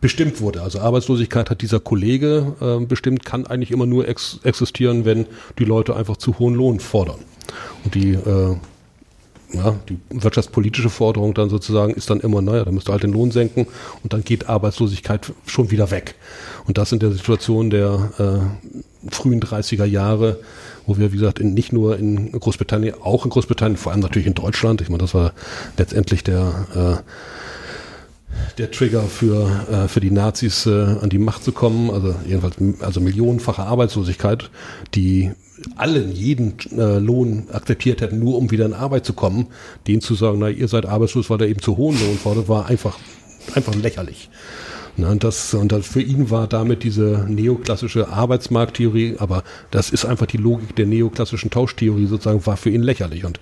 [0.00, 0.62] bestimmt wurde.
[0.62, 5.26] Also Arbeitslosigkeit hat dieser Kollege äh, bestimmt, kann eigentlich immer nur ex existieren, wenn
[5.58, 7.20] die Leute einfach zu hohen Lohn fordern.
[7.84, 8.56] Und die äh,
[9.52, 13.12] ja, die wirtschaftspolitische Forderung dann sozusagen ist dann immer, naja, da müsst ihr halt den
[13.12, 13.66] Lohn senken
[14.02, 16.14] und dann geht Arbeitslosigkeit schon wieder weg.
[16.66, 20.40] Und das in der Situation der äh, frühen 30er Jahre,
[20.86, 24.26] wo wir, wie gesagt, in, nicht nur in Großbritannien, auch in Großbritannien, vor allem natürlich
[24.26, 25.32] in Deutschland, ich meine, das war
[25.76, 27.02] letztendlich der,
[28.58, 32.56] der Trigger für, äh, für die Nazis äh, an die Macht zu kommen, also jedenfalls
[32.80, 34.50] also millionenfache Arbeitslosigkeit,
[34.94, 35.32] die
[35.76, 39.48] allen jeden äh, Lohn akzeptiert hätten, nur um wieder in Arbeit zu kommen,
[39.86, 42.66] denen zu sagen, na, ihr seid arbeitslos, weil er eben zu hohen Lohn fordert, war
[42.66, 42.98] einfach,
[43.54, 44.28] einfach lächerlich.
[44.96, 50.04] Na, und, das, und das für ihn war damit diese neoklassische Arbeitsmarkttheorie, aber das ist
[50.04, 53.24] einfach die Logik der neoklassischen Tauschtheorie sozusagen, war für ihn lächerlich.
[53.24, 53.40] Und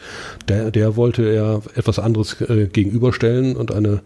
[0.49, 4.01] der, der wollte er etwas anderes äh, gegenüberstellen und eine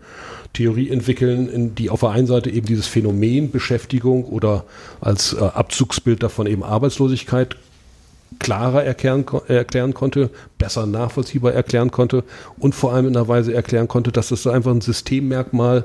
[0.54, 4.64] Theorie entwickeln, in die auf der einen Seite eben dieses Phänomen Beschäftigung oder
[5.00, 7.56] als äh, Abzugsbild davon eben Arbeitslosigkeit
[8.38, 12.24] klarer erklären, erklären konnte, besser nachvollziehbar erklären konnte
[12.58, 15.84] und vor allem in einer Weise erklären konnte, dass das einfach ein Systemmerkmal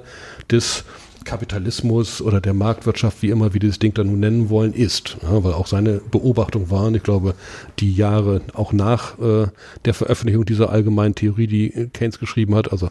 [0.50, 0.84] des
[1.30, 5.18] Kapitalismus oder der Marktwirtschaft, wie immer wir dieses Ding da nun nennen wollen, ist.
[5.22, 7.36] Ja, weil auch seine Beobachtung waren, ich glaube,
[7.78, 9.46] die Jahre auch nach äh,
[9.86, 12.90] der Veröffentlichung dieser allgemeinen Theorie, die Keynes geschrieben hat, also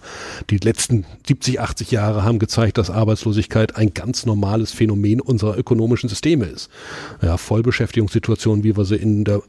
[0.51, 6.09] die letzten 70, 80 Jahre haben gezeigt, dass Arbeitslosigkeit ein ganz normales Phänomen unserer ökonomischen
[6.09, 6.71] Systeme ist.
[7.21, 9.43] Ja, Vollbeschäftigungssituationen, wie wir sie in der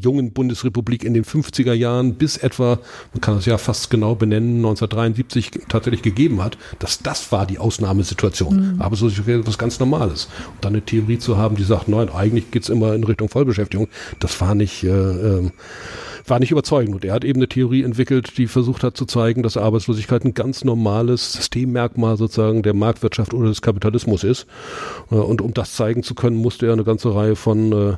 [0.00, 2.78] jungen Bundesrepublik in den 50er Jahren bis etwa,
[3.12, 7.58] man kann das ja fast genau benennen, 1973 tatsächlich gegeben hat, dass das war die
[7.58, 8.74] Ausnahmesituation Situation.
[8.74, 8.80] Mhm.
[8.80, 10.28] Aber so ist etwas ganz Normales.
[10.54, 13.88] Und dann eine Theorie zu haben, die sagt, nein, eigentlich geht's immer in Richtung Vollbeschäftigung,
[14.18, 15.50] das war nicht, äh, äh,
[16.26, 16.94] war nicht überzeugend.
[16.94, 20.34] Und er hat eben eine Theorie entwickelt, die versucht hat zu zeigen, dass Arbeitslosigkeit ein
[20.34, 24.46] ganz normales Systemmerkmal sozusagen der Marktwirtschaft oder des Kapitalismus ist.
[25.10, 27.96] Äh, und um das zeigen zu können, musste er eine ganze Reihe von äh,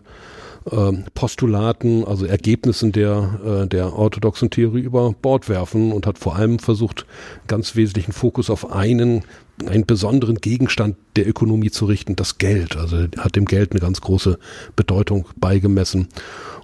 [0.71, 6.37] ähm, Postulaten, also Ergebnissen der, äh, der orthodoxen Theorie über Bord werfen und hat vor
[6.37, 7.07] allem versucht,
[7.49, 9.25] ganz wesentlichen Fokus auf einen,
[9.69, 12.77] einen besonderen Gegenstand der Ökonomie zu richten, das Geld.
[12.77, 14.39] Also hat dem Geld eine ganz große
[14.77, 16.09] Bedeutung beigemessen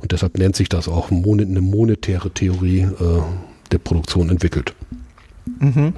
[0.00, 3.22] und deshalb nennt sich das auch eine monetäre Theorie äh,
[3.72, 4.74] der Produktion entwickelt.
[5.60, 5.94] Mhm.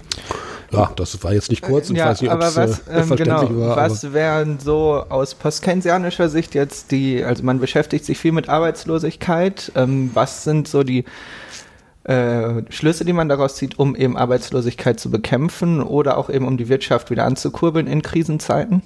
[0.72, 3.16] Ja, das war jetzt nicht kurz und ja, weiß nicht, ob es was, äh, ähm,
[3.16, 3.76] genau, war.
[3.76, 9.72] Was wären so aus postkeynesianischer Sicht jetzt die, also man beschäftigt sich viel mit Arbeitslosigkeit,
[9.74, 11.04] ähm, was sind so die
[12.04, 16.56] äh, Schlüsse, die man daraus zieht, um eben Arbeitslosigkeit zu bekämpfen oder auch eben um
[16.56, 18.82] die Wirtschaft wieder anzukurbeln in Krisenzeiten?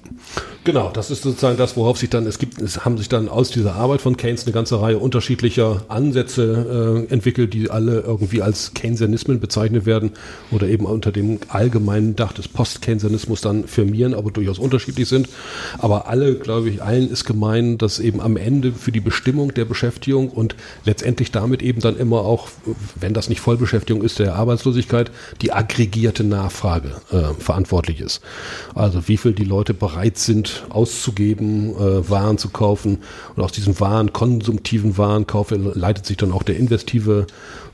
[0.64, 3.50] Genau, das ist sozusagen das, worauf sich dann, es gibt, es haben sich dann aus
[3.50, 8.72] dieser Arbeit von Keynes eine ganze Reihe unterschiedlicher Ansätze äh, entwickelt, die alle irgendwie als
[8.74, 10.12] Keynesianismen bezeichnet werden
[10.50, 15.29] oder eben unter dem allgemeinen Dach des Post-Keynesianismus dann firmieren, aber durchaus unterschiedlich sind.
[15.79, 19.66] Aber alle, glaube ich, allen ist gemein, dass eben am Ende für die Bestimmung der
[19.66, 22.48] Beschäftigung und letztendlich damit eben dann immer auch,
[23.04, 25.10] wenn das nicht Vollbeschäftigung ist, der Arbeitslosigkeit,
[25.42, 28.22] die aggregierte Nachfrage äh, verantwortlich ist.
[28.74, 33.02] Also wie viel die Leute bereit sind, auszugeben, äh, Waren zu kaufen.
[33.36, 37.26] Und aus diesem Waren, konsumtiven Warenkauf leitet sich dann auch der investive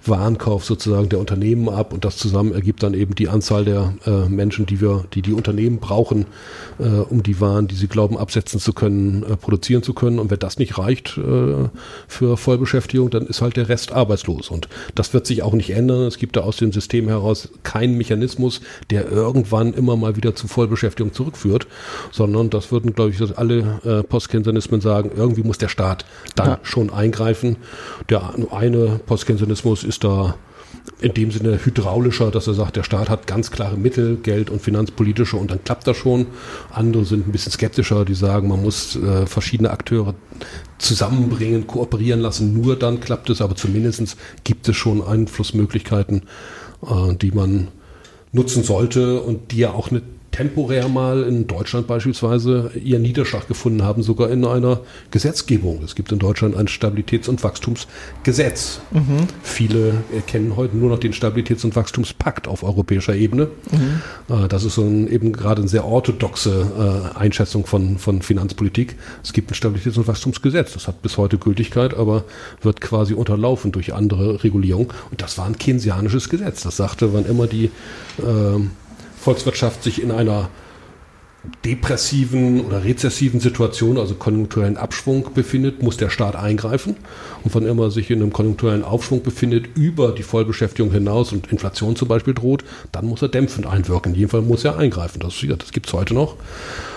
[0.07, 4.29] Warenkauf sozusagen der Unternehmen ab und das zusammen ergibt dann eben die Anzahl der äh,
[4.29, 6.27] Menschen, die wir, die die Unternehmen brauchen,
[6.79, 10.19] äh, um die Waren, die sie glauben absetzen zu können, äh, produzieren zu können.
[10.19, 11.69] Und wenn das nicht reicht äh,
[12.09, 14.49] für Vollbeschäftigung, dann ist halt der Rest arbeitslos.
[14.49, 16.03] Und das wird sich auch nicht ändern.
[16.03, 20.49] Es gibt da aus dem System heraus keinen Mechanismus, der irgendwann immer mal wieder zu
[20.49, 21.67] Vollbeschäftigung zurückführt,
[22.11, 26.59] sondern das würden, glaube ich, alle äh, Postkensianismen sagen, irgendwie muss der Staat dann ja.
[26.63, 27.57] schon eingreifen.
[28.09, 30.37] Der eine Postkensianismus ist da
[31.01, 34.63] in dem Sinne hydraulischer, dass er sagt, der Staat hat ganz klare Mittel, Geld und
[34.63, 36.27] finanzpolitische und dann klappt das schon.
[36.73, 40.15] Andere sind ein bisschen skeptischer, die sagen, man muss äh, verschiedene Akteure
[40.79, 46.23] zusammenbringen, kooperieren lassen, nur dann klappt es, aber zumindest gibt es schon Einflussmöglichkeiten,
[46.87, 47.69] äh, die man
[48.33, 53.83] nutzen sollte und die ja auch eine temporär mal in Deutschland beispielsweise ihren Niederschlag gefunden
[53.83, 55.83] haben, sogar in einer Gesetzgebung.
[55.85, 58.81] Es gibt in Deutschland ein Stabilitäts- und Wachstumsgesetz.
[58.93, 59.27] Mhm.
[59.43, 59.95] Viele
[60.27, 63.49] kennen heute nur noch den Stabilitäts- und Wachstumspakt auf europäischer Ebene.
[63.71, 64.35] Mhm.
[64.35, 68.97] Äh, das ist so ein, eben gerade eine sehr orthodoxe äh, Einschätzung von, von Finanzpolitik.
[69.25, 70.75] Es gibt ein Stabilitäts- und Wachstumsgesetz.
[70.75, 72.25] Das hat bis heute Gültigkeit, aber
[72.63, 74.91] wird quasi unterlaufen durch andere Regulierungen.
[75.11, 76.63] Und das war ein keynesianisches Gesetz.
[76.63, 77.67] Das sagte, wann immer die
[78.19, 78.61] äh,
[79.21, 80.49] Volkswirtschaft sich in einer
[81.65, 86.97] depressiven oder rezessiven Situation, also konjunkturellen Abschwung befindet, muss der Staat eingreifen.
[87.43, 91.97] Und wenn immer sich in einem konjunkturellen Aufschwung befindet, über die Vollbeschäftigung hinaus und Inflation
[91.97, 94.13] zum Beispiel droht, dann muss er dämpfend einwirken.
[94.13, 95.21] In jedem Fall muss er eingreifen.
[95.21, 96.37] Das, das gibt es heute noch.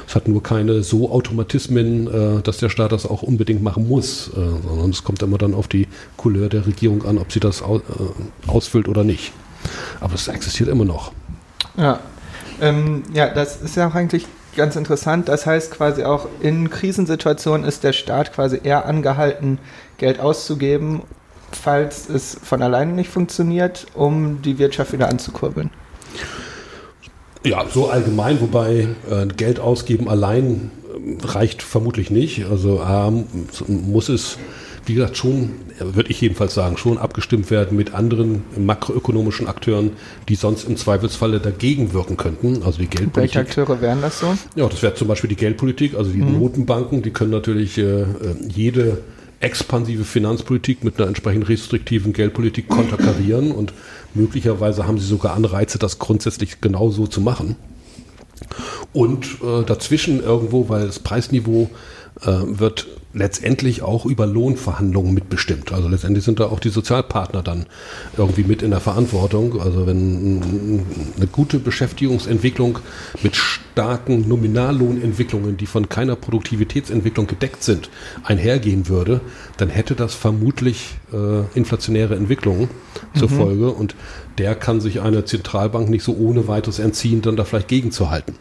[0.07, 4.27] Es hat nur keine so Automatismen, äh, dass der Staat das auch unbedingt machen muss,
[4.29, 4.31] äh,
[4.67, 7.79] sondern es kommt immer dann auf die Couleur der Regierung an, ob sie das äh,
[8.47, 9.31] ausfüllt oder nicht.
[10.01, 11.13] Aber es existiert immer noch.
[11.77, 12.01] Ja,
[12.63, 15.27] ähm, ja, das ist ja auch eigentlich ganz interessant.
[15.27, 19.59] Das heißt quasi auch in Krisensituationen ist der Staat quasi eher angehalten,
[19.97, 21.01] Geld auszugeben,
[21.51, 25.71] falls es von alleine nicht funktioniert, um die Wirtschaft wieder anzukurbeln.
[27.45, 30.71] Ja, so allgemein, wobei äh, Geld ausgeben allein
[31.21, 32.45] äh, reicht vermutlich nicht.
[32.45, 33.11] Also A,
[33.67, 34.37] muss es,
[34.85, 39.91] wie gesagt, schon, würde ich jedenfalls sagen, schon abgestimmt werden mit anderen makroökonomischen Akteuren,
[40.27, 42.63] die sonst im Zweifelsfalle dagegen wirken könnten.
[42.63, 43.15] Also die Geldpolitik.
[43.15, 44.37] Welche Akteure wären das so?
[44.55, 46.39] Ja, das wäre zum Beispiel die Geldpolitik, also die mhm.
[46.39, 48.05] Notenbanken, die können natürlich äh,
[48.47, 48.99] jede
[49.39, 53.73] expansive Finanzpolitik mit einer entsprechend restriktiven Geldpolitik konterkarieren und
[54.13, 57.57] möglicherweise haben sie sogar Anreize, das grundsätzlich genauso zu machen.
[58.93, 61.69] Und äh, dazwischen irgendwo, weil das Preisniveau
[62.21, 65.71] äh, wird letztendlich auch über Lohnverhandlungen mitbestimmt.
[65.71, 67.67] Also letztendlich sind da auch die Sozialpartner dann
[68.17, 69.61] irgendwie mit in der Verantwortung.
[69.61, 70.83] Also wenn
[71.17, 72.79] eine gute Beschäftigungsentwicklung
[73.21, 73.35] mit
[73.73, 77.89] starken Nominallohnentwicklungen, die von keiner Produktivitätsentwicklung gedeckt sind,
[78.23, 79.19] einhergehen würde,
[79.57, 82.69] dann hätte das vermutlich äh, inflationäre Entwicklungen
[83.13, 83.19] mhm.
[83.19, 83.95] zur Folge und
[84.37, 88.35] der kann sich eine Zentralbank nicht so ohne weiteres entziehen, dann da vielleicht gegenzuhalten.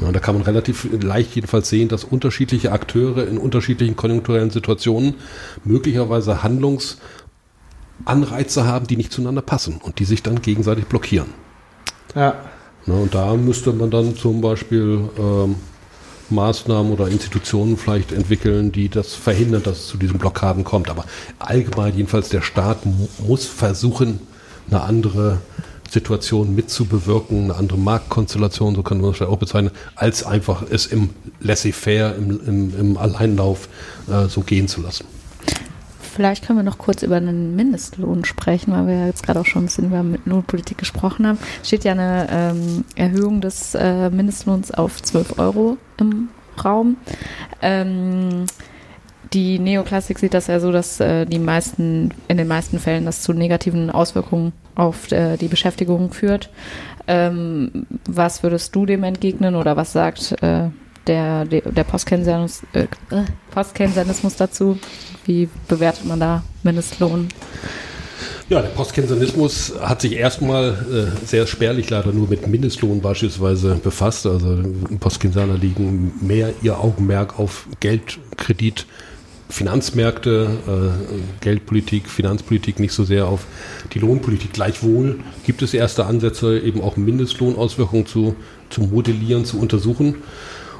[0.00, 5.14] Ja, da kann man relativ leicht jedenfalls sehen, dass unterschiedliche Akteure in unterschiedlichen konjunkturellen Situationen
[5.64, 11.30] möglicherweise Handlungsanreize haben, die nicht zueinander passen und die sich dann gegenseitig blockieren.
[12.14, 12.36] Ja.
[12.88, 15.56] Ja und da müsste man dann zum Beispiel ähm,
[16.30, 20.90] Maßnahmen oder Institutionen vielleicht entwickeln, die das verhindern, dass es zu diesen Blockaden kommt.
[20.90, 21.04] Aber
[21.38, 22.80] allgemein jedenfalls der Staat
[23.26, 24.20] muss versuchen,
[24.70, 25.38] eine andere
[25.90, 30.86] Situation mitzubewirken, eine andere Marktkonstellation, so kann man das vielleicht auch bezeichnen, als einfach es
[30.86, 33.68] im Laissez-faire, im, im, im, Alleinlauf
[34.10, 35.06] äh, so gehen zu lassen.
[36.18, 39.46] Vielleicht können wir noch kurz über einen Mindestlohn sprechen, weil wir ja jetzt gerade auch
[39.46, 41.38] schon ein bisschen über Lohnpolitik gesprochen haben.
[41.62, 46.30] Es steht ja eine ähm, Erhöhung des äh, Mindestlohns auf 12 Euro im
[46.64, 46.96] Raum.
[47.62, 48.46] Ähm,
[49.32, 53.22] die Neoklassik sieht das ja so, dass äh, die meisten, in den meisten Fällen das
[53.22, 56.50] zu negativen Auswirkungen auf äh, die Beschäftigung führt.
[57.06, 60.70] Ähm, was würdest du dem entgegnen oder was sagt äh,
[61.08, 64.78] der, der, Postkensernismus, äh, dazu?
[65.24, 67.28] Wie bewertet man da Mindestlohn?
[68.48, 74.26] Ja, der Postkensernismus hat sich erstmal äh, sehr spärlich leider nur mit Mindestlohn beispielsweise befasst.
[74.26, 74.62] Also
[75.00, 78.86] Postkenserner liegen mehr ihr Augenmerk auf Geld, Kredit,
[79.50, 83.44] Finanzmärkte, äh, Geldpolitik, Finanzpolitik nicht so sehr auf
[83.92, 84.52] die Lohnpolitik.
[84.52, 88.36] Gleichwohl gibt es erste Ansätze, eben auch Mindestlohnauswirkungen zu,
[88.70, 90.16] zu modellieren, zu untersuchen.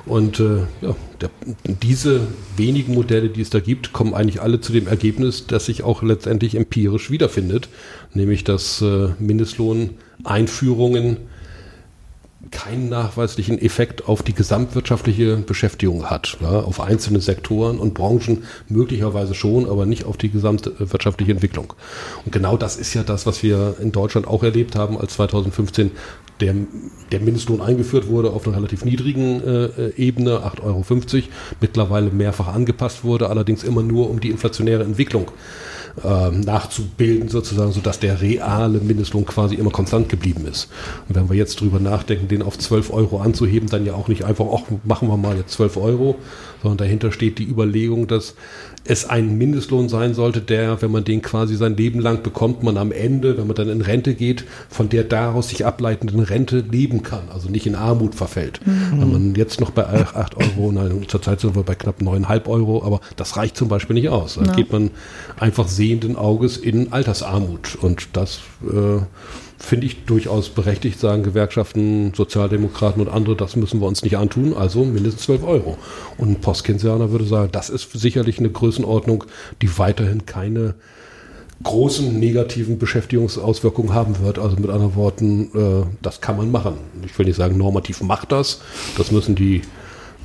[0.08, 1.30] Und äh, ja, der,
[1.64, 2.22] diese
[2.56, 6.02] wenigen Modelle, die es da gibt, kommen eigentlich alle zu dem Ergebnis, das sich auch
[6.02, 7.68] letztendlich empirisch wiederfindet,
[8.14, 11.18] nämlich dass äh, Mindestlohneinführungen
[12.50, 16.38] keinen nachweislichen Effekt auf die gesamtwirtschaftliche Beschäftigung hat.
[16.40, 21.74] Ja, auf einzelne Sektoren und Branchen möglicherweise schon, aber nicht auf die gesamtwirtschaftliche Entwicklung.
[22.24, 25.90] Und genau das ist ja das, was wir in Deutschland auch erlebt haben, als 2015
[26.40, 26.54] der,
[27.12, 31.26] der Mindestlohn eingeführt wurde auf einer relativ niedrigen äh, Ebene, 8,50 Euro,
[31.60, 35.30] mittlerweile mehrfach angepasst wurde, allerdings immer nur um die inflationäre Entwicklung
[36.04, 40.68] äh, nachzubilden, sozusagen, sodass der reale Mindestlohn quasi immer konstant geblieben ist.
[41.08, 44.24] Und wenn wir jetzt drüber nachdenken, den auf 12 Euro anzuheben, dann ja auch nicht
[44.24, 46.16] einfach, ach, machen wir mal jetzt 12 Euro,
[46.62, 48.34] sondern dahinter steht die Überlegung, dass
[48.84, 52.76] es ein Mindestlohn sein sollte, der, wenn man den quasi sein Leben lang bekommt, man
[52.76, 57.02] am Ende, wenn man dann in Rente geht, von der daraus sich ableitenden Rente leben
[57.02, 58.60] kann, also nicht in Armut verfällt.
[58.64, 59.00] Mhm.
[59.00, 62.84] Wenn man jetzt noch bei 8 Euro, nein, zurzeit sind wir bei knapp 9,5 Euro,
[62.84, 64.34] aber das reicht zum Beispiel nicht aus.
[64.34, 64.54] Dann ja.
[64.54, 64.90] geht man
[65.38, 69.00] einfach sehenden Auges in Altersarmut und das äh,
[69.58, 74.54] finde ich durchaus berechtigt, sagen Gewerkschaften, Sozialdemokraten und andere, das müssen wir uns nicht antun,
[74.54, 75.78] also mindestens 12 Euro.
[76.16, 79.24] Und ein Postkensianer würde sagen, das ist sicherlich eine Größenordnung,
[79.60, 80.74] die weiterhin keine
[81.62, 84.38] großen negativen Beschäftigungsauswirkungen haben wird.
[84.38, 86.74] Also mit anderen Worten, äh, das kann man machen.
[87.04, 88.60] Ich will nicht sagen, normativ macht das.
[88.96, 89.62] Das müssen die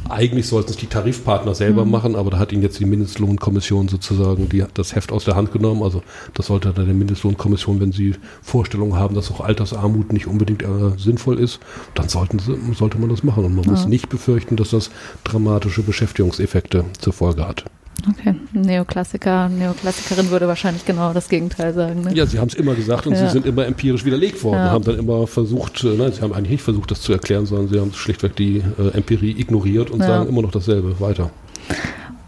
[0.10, 1.92] eigentlich sollten es die Tarifpartner selber mhm.
[1.92, 5.52] machen, aber da hat ihnen jetzt die Mindestlohnkommission sozusagen die, das Heft aus der Hand
[5.52, 5.84] genommen.
[5.84, 10.64] Also das sollte dann der Mindestlohnkommission, wenn sie Vorstellungen haben, dass auch Altersarmut nicht unbedingt
[10.64, 11.60] äh, sinnvoll ist,
[11.96, 13.46] dann sollten sie, sollte man das machen.
[13.46, 13.72] Und man ja.
[13.72, 14.92] muss nicht befürchten, dass das
[15.24, 17.66] dramatische Beschäftigungseffekte zur Folge hat.
[18.10, 22.02] Okay, Neoklassiker, Neoklassikerin würde wahrscheinlich genau das Gegenteil sagen.
[22.02, 22.14] Ne?
[22.14, 23.20] Ja, sie haben es immer gesagt und ja.
[23.20, 24.60] sie sind immer empirisch widerlegt worden.
[24.60, 24.72] Ja.
[24.72, 27.70] haben dann immer versucht, äh, nein, sie haben eigentlich nicht versucht, das zu erklären, sondern
[27.70, 30.08] sie haben schlichtweg die äh, Empirie ignoriert und ja.
[30.08, 31.32] sagen immer noch dasselbe weiter.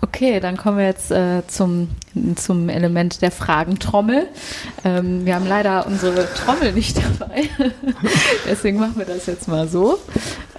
[0.02, 1.90] Okay, dann kommen wir jetzt äh, zum,
[2.36, 4.28] zum Element der Fragentrommel.
[4.84, 7.44] Ähm, wir haben leider unsere Trommel nicht dabei.
[8.48, 9.98] Deswegen machen wir das jetzt mal so,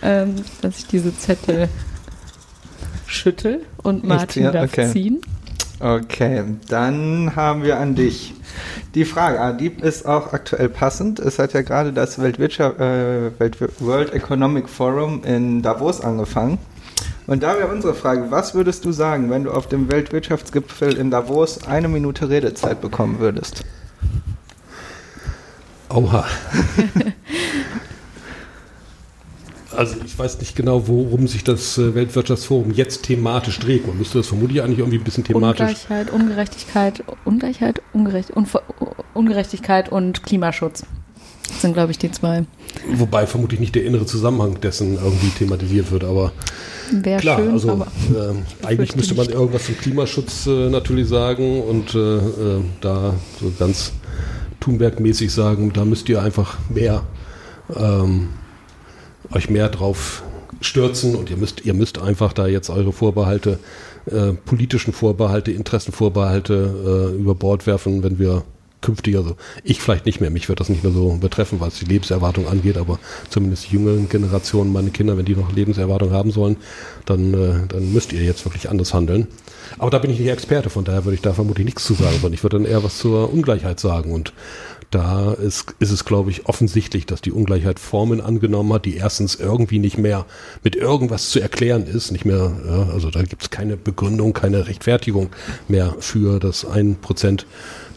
[0.02, 1.68] ähm, dass ich diese Zettel
[3.07, 4.90] schüttel und Martin darf okay.
[4.90, 5.21] ziehen.
[5.79, 8.33] Okay, dann haben wir an dich
[8.95, 11.18] Die Frage, die ist auch aktuell passend.
[11.18, 16.59] Es hat ja gerade das Weltwirtschaft, äh, Welt World Economic Forum in Davos angefangen.
[17.26, 21.11] Und da wäre unsere Frage, was würdest du sagen, wenn du auf dem Weltwirtschaftsgipfel in
[21.11, 23.64] Davos eine Minute Redezeit bekommen würdest?
[25.91, 26.24] Oha.
[29.77, 33.87] also ich weiß nicht genau, worum sich das äh, Weltwirtschaftsforum jetzt thematisch dreht.
[33.87, 35.61] Man müsste das vermutlich eigentlich irgendwie ein bisschen thematisch.
[35.61, 38.62] Ungleichheit, Ungerechtigkeit, Ungleichheit, Ungerecht, Unver
[39.14, 40.85] Ungerechtigkeit und Klimaschutz.
[41.49, 42.45] Das sind, glaube ich, die zwei.
[42.95, 46.33] Wobei vermutlich nicht der innere Zusammenhang dessen irgendwie thematisiert wird, aber
[46.91, 49.35] Wäre klar, schön, also äh, eigentlich müsste man nicht.
[49.35, 53.93] irgendwas zum Klimaschutz äh, natürlich sagen und äh, äh, da so ganz
[54.61, 57.05] Thunberg-mäßig sagen, da müsst ihr einfach mehr
[57.74, 58.29] ähm,
[59.33, 60.22] euch mehr drauf
[60.61, 63.59] stürzen und ihr müsst, ihr müsst einfach da jetzt eure Vorbehalte,
[64.07, 68.45] äh, politischen Vorbehalte, Interessenvorbehalte äh, über Bord werfen, wenn wir
[68.81, 71.87] künftig, also ich vielleicht nicht mehr, mich wird das nicht mehr so betreffen, was die
[71.87, 72.99] Lebenserwartung angeht, aber
[73.31, 76.57] zumindest die jüngeren Generationen, meine Kinder, wenn die noch Lebenserwartung haben sollen,
[77.05, 79.27] dann, äh, dann müsst ihr jetzt wirklich anders handeln.
[79.79, 82.12] Aber da bin ich nicht Experte, von daher würde ich da vermutlich nichts zu sagen,
[82.14, 84.33] sondern ich würde dann eher was zur Ungleichheit sagen und
[84.91, 89.34] da ist, ist es, glaube ich, offensichtlich, dass die Ungleichheit Formen angenommen hat, die erstens
[89.34, 90.26] irgendwie nicht mehr
[90.62, 94.66] mit irgendwas zu erklären ist, nicht mehr, ja, also da gibt es keine Begründung, keine
[94.66, 95.30] Rechtfertigung
[95.68, 97.47] mehr für das ein Prozent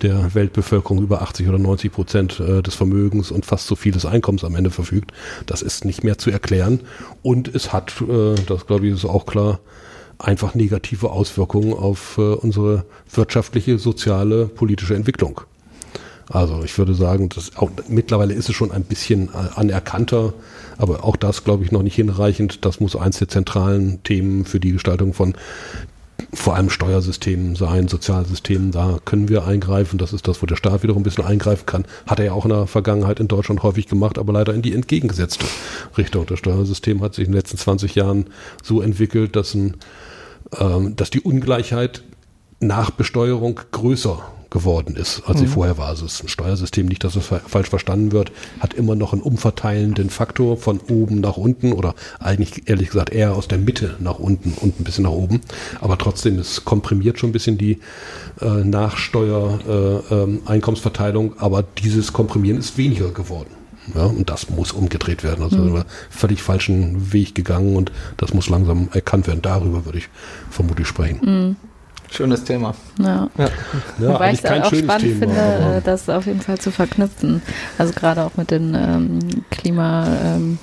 [0.02, 4.06] der Weltbevölkerung über 80 oder 90 Prozent äh, des Vermögens und fast so viel des
[4.06, 5.12] Einkommens am Ende verfügt.
[5.46, 6.82] Das ist nicht mehr zu erklären
[7.22, 9.60] und es hat, äh, das glaube ich ist auch klar,
[10.18, 15.42] einfach negative Auswirkungen auf äh, unsere wirtschaftliche, soziale, politische Entwicklung.
[16.30, 20.34] Also ich würde sagen, das auch, mittlerweile ist es schon ein bisschen äh, anerkannter,
[20.78, 22.66] aber auch das glaube ich noch nicht hinreichend.
[22.66, 25.34] Das muss eins der zentralen Themen für die Gestaltung von
[26.34, 29.98] vor allem Steuersystemen sein, Sozialsystemen, da können wir eingreifen.
[29.98, 31.86] Das ist das, wo der Staat wiederum ein bisschen eingreifen kann.
[32.06, 34.74] Hat er ja auch in der Vergangenheit in Deutschland häufig gemacht, aber leider in die
[34.74, 35.46] entgegengesetzte
[35.98, 36.26] Richtung.
[36.26, 38.28] Das Steuersystem hat sich in den letzten 20 Jahren
[38.62, 39.78] so entwickelt, dass, ein,
[40.60, 42.04] ähm, dass die Ungleichheit
[42.60, 45.88] nach Besteuerung größer geworden ist, als sie vorher war.
[45.88, 49.14] Also es ist ein Steuersystem, nicht, dass es fa- falsch verstanden wird, hat immer noch
[49.14, 53.95] einen umverteilenden Faktor von oben nach unten oder eigentlich ehrlich gesagt eher aus der Mitte
[54.00, 55.41] nach unten und ein bisschen nach oben.
[55.82, 57.80] Aber trotzdem, es komprimiert schon ein bisschen die
[58.41, 59.60] äh, Nachsteuer
[60.10, 60.41] äh, ähm,
[61.38, 63.50] aber dieses Komprimieren ist weniger geworden.
[63.95, 65.43] Ja, und das muss umgedreht werden.
[65.43, 69.41] Also sind wir völlig falschen Weg gegangen und das muss langsam erkannt werden.
[69.41, 70.10] Darüber würde ich
[70.52, 71.56] vermutlich sprechen.
[72.12, 72.74] Schönes Thema.
[72.99, 73.30] Ja.
[73.38, 73.45] Ja.
[73.99, 76.72] Ja, Wobei ich es auch spannend Thema, finde, aber- äh, das auf jeden Fall zu
[76.72, 77.41] verknüpfen.
[77.78, 79.20] Also gerade auch mit den ähm,
[79.51, 80.36] Klimaschutzmaßnahmen.
[80.36, 80.60] Ähm,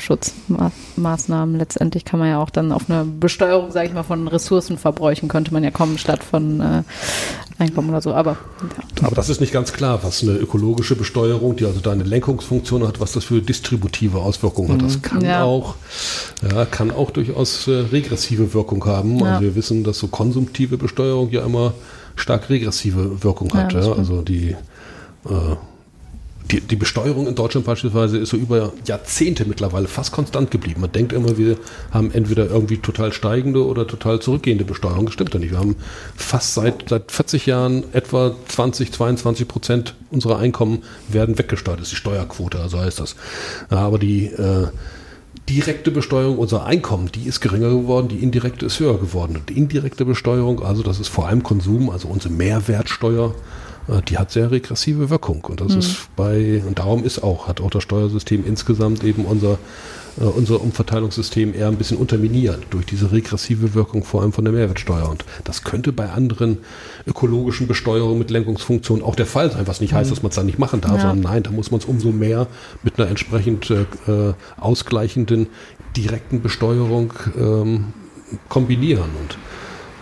[0.00, 1.56] Schutzmaßnahmen.
[1.56, 5.52] Letztendlich kann man ja auch dann auf eine Besteuerung, sage ich mal, von Ressourcenverbräuchen könnte
[5.52, 6.82] man ja kommen statt von äh,
[7.58, 8.14] Einkommen oder so.
[8.14, 9.06] Aber ja.
[9.06, 12.86] Aber das ist nicht ganz klar, was eine ökologische Besteuerung, die also da eine Lenkungsfunktion
[12.86, 14.82] hat, was das für distributive Auswirkungen hat.
[14.82, 15.44] Das kann Ja.
[15.44, 15.74] auch,
[16.50, 19.18] ja, kann auch durchaus äh, regressive Wirkung haben.
[19.18, 19.26] Ja.
[19.26, 21.74] Also wir wissen, dass so konsumtive Besteuerung ja immer
[22.16, 23.72] stark regressive Wirkung hat.
[23.72, 24.56] Ja, also die,
[25.26, 25.56] äh,
[26.50, 30.80] die, die Besteuerung in Deutschland beispielsweise ist so über Jahrzehnte mittlerweile fast konstant geblieben.
[30.80, 31.56] Man denkt immer, wir
[31.92, 35.06] haben entweder irgendwie total steigende oder total zurückgehende Besteuerung.
[35.06, 35.52] Das stimmt ja nicht.
[35.52, 35.76] Wir haben
[36.16, 41.80] fast seit, seit 40 Jahren etwa 20, 22 Prozent unserer Einkommen werden weggesteuert.
[41.80, 43.14] Das ist die Steuerquote, also heißt das.
[43.68, 44.68] Aber die äh,
[45.48, 49.36] direkte Besteuerung unserer Einkommen, die ist geringer geworden, die indirekte ist höher geworden.
[49.36, 53.34] Und die indirekte Besteuerung, also das ist vor allem Konsum, also unsere Mehrwertsteuer,
[54.08, 55.44] die hat sehr regressive Wirkung.
[55.44, 59.58] Und das ist bei, und darum ist auch, hat auch das Steuersystem insgesamt eben unser,
[60.20, 64.52] äh, unser Umverteilungssystem eher ein bisschen unterminiert durch diese regressive Wirkung, vor allem von der
[64.52, 65.08] Mehrwertsteuer.
[65.08, 66.58] Und das könnte bei anderen
[67.06, 70.46] ökologischen Besteuerungen mit Lenkungsfunktion auch der Fall sein, was nicht heißt, dass man es dann
[70.46, 71.00] nicht machen darf, Ja.
[71.00, 72.46] sondern nein, da muss man es umso mehr
[72.82, 75.48] mit einer entsprechend äh, äh, ausgleichenden
[75.96, 77.86] direkten Besteuerung ähm,
[78.48, 79.10] kombinieren.
[79.20, 79.38] Und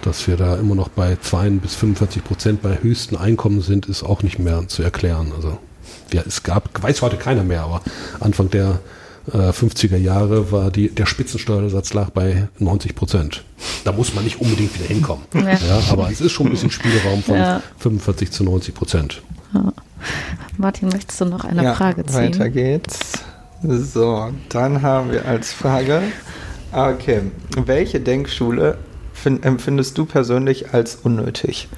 [0.09, 4.03] dass wir da immer noch bei 2 bis 45 Prozent bei höchsten Einkommen sind, ist
[4.03, 5.33] auch nicht mehr zu erklären.
[5.37, 5.59] Also
[6.13, 7.83] ja, es gab, weiß heute keiner mehr, aber
[8.19, 8.81] Anfang der
[9.31, 13.45] äh, 50er Jahre war die, der Spitzensteuersatz lag bei 90 Prozent.
[13.85, 15.25] Da muss man nicht unbedingt wieder hinkommen.
[15.35, 15.51] Ja.
[15.51, 15.83] Ja.
[15.91, 17.63] aber es ist schon ein bisschen Spielraum von Ja.
[17.79, 19.23] 45 zu 90 Prozent.
[20.57, 22.35] Martin, möchtest du noch eine ja, Frage ziehen?
[22.35, 23.13] Weiter geht's.
[23.63, 26.01] So, dann haben wir als Frage,
[26.73, 27.23] okay,
[27.67, 28.79] welche Denkschule
[29.23, 31.69] fin- empfindest du persönlich als unnötig?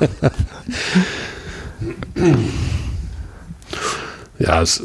[4.38, 4.82] Ja, es,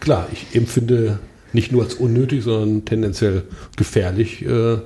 [0.00, 1.18] klar, ich empfinde
[1.52, 3.42] nicht nur als unnötig, sondern tendenziell
[3.76, 4.78] gefährlich äh,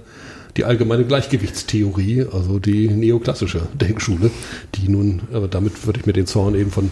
[0.56, 4.30] die allgemeine Gleichgewichtstheorie, also die neoklassische Denkschule,
[4.74, 6.90] die nun, aber damit würde ich mir den Zorn eben von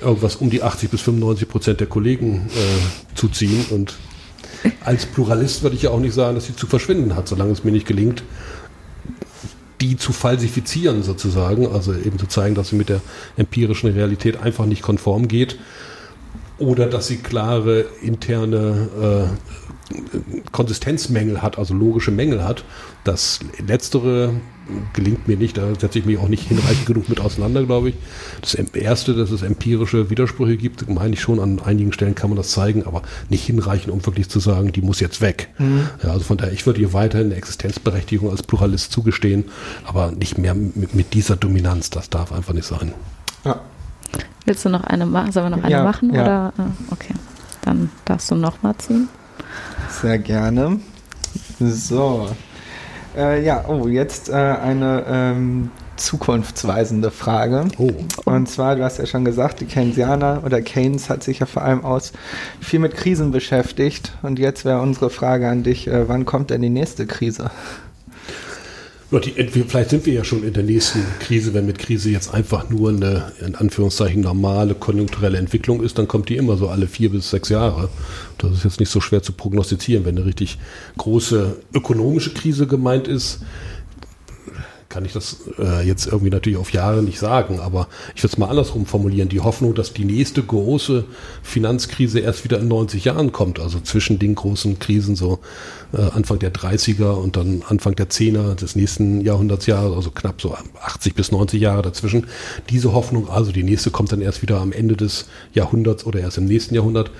[0.00, 3.66] irgendwas um die 80 bis 95 Prozent der Kollegen äh, zuziehen.
[3.70, 3.96] Und
[4.84, 7.64] als Pluralist würde ich ja auch nicht sagen, dass sie zu verschwinden hat, solange es
[7.64, 8.22] mir nicht gelingt,
[9.80, 13.00] die zu falsifizieren sozusagen, also eben zu zeigen, dass sie mit der
[13.36, 15.58] empirischen Realität einfach nicht konform geht
[16.58, 19.94] oder dass sie klare interne äh,
[20.52, 22.64] Konsistenzmängel hat, also logische Mängel hat.
[23.02, 24.34] Das letztere
[24.92, 27.94] gelingt mir nicht, da setze ich mich auch nicht hinreichend genug mit auseinander, glaube ich.
[28.40, 32.36] Das erste, dass es empirische Widersprüche gibt, meine ich schon, an einigen Stellen kann man
[32.36, 35.48] das zeigen, aber nicht hinreichend, um wirklich zu sagen, die muss jetzt weg.
[35.58, 35.88] Mhm.
[36.02, 39.44] Ja, also von daher, ich würde ihr weiterhin eine Existenzberechtigung als Pluralist zugestehen,
[39.84, 42.92] aber nicht mehr mit, mit dieser Dominanz, das darf einfach nicht sein.
[43.44, 43.60] Ja.
[44.44, 45.32] Willst du noch eine machen?
[45.32, 46.14] Sollen wir noch eine ja, machen?
[46.14, 46.22] Ja.
[46.22, 46.52] Oder?
[46.56, 47.14] Ah, okay,
[47.62, 49.08] dann darfst du noch mal ziehen.
[50.00, 50.80] Sehr gerne.
[51.60, 52.28] So.
[53.16, 57.68] Äh, ja, oh, jetzt äh, eine ähm, zukunftsweisende Frage.
[57.78, 57.90] Oh.
[58.24, 61.62] Und zwar, du hast ja schon gesagt, die Keynesianer oder Keynes hat sich ja vor
[61.62, 62.12] allem aus
[62.60, 64.12] viel mit Krisen beschäftigt.
[64.22, 67.50] Und jetzt wäre unsere Frage an dich, äh, wann kommt denn die nächste Krise?
[69.18, 72.70] Die, vielleicht sind wir ja schon in der nächsten Krise, wenn mit Krise jetzt einfach
[72.70, 77.10] nur eine, in Anführungszeichen, normale konjunkturelle Entwicklung ist, dann kommt die immer so alle vier
[77.10, 77.88] bis sechs Jahre.
[78.38, 80.04] Das ist jetzt nicht so schwer zu prognostizieren.
[80.04, 80.58] Wenn eine richtig
[80.96, 83.40] große ökonomische Krise gemeint ist,
[84.90, 88.38] kann ich das äh, jetzt irgendwie natürlich auf Jahre nicht sagen, aber ich würde es
[88.38, 89.28] mal andersrum formulieren.
[89.28, 91.04] Die Hoffnung, dass die nächste große
[91.44, 95.38] Finanzkrise erst wieder in 90 Jahren kommt, also zwischen den großen Krisen so
[95.92, 100.56] äh, Anfang der 30er und dann Anfang der 10er des nächsten Jahrhundertsjahres, also knapp so
[100.82, 102.26] 80 bis 90 Jahre dazwischen.
[102.68, 106.36] Diese Hoffnung, also die nächste kommt dann erst wieder am Ende des Jahrhunderts oder erst
[106.36, 107.12] im nächsten Jahrhundert,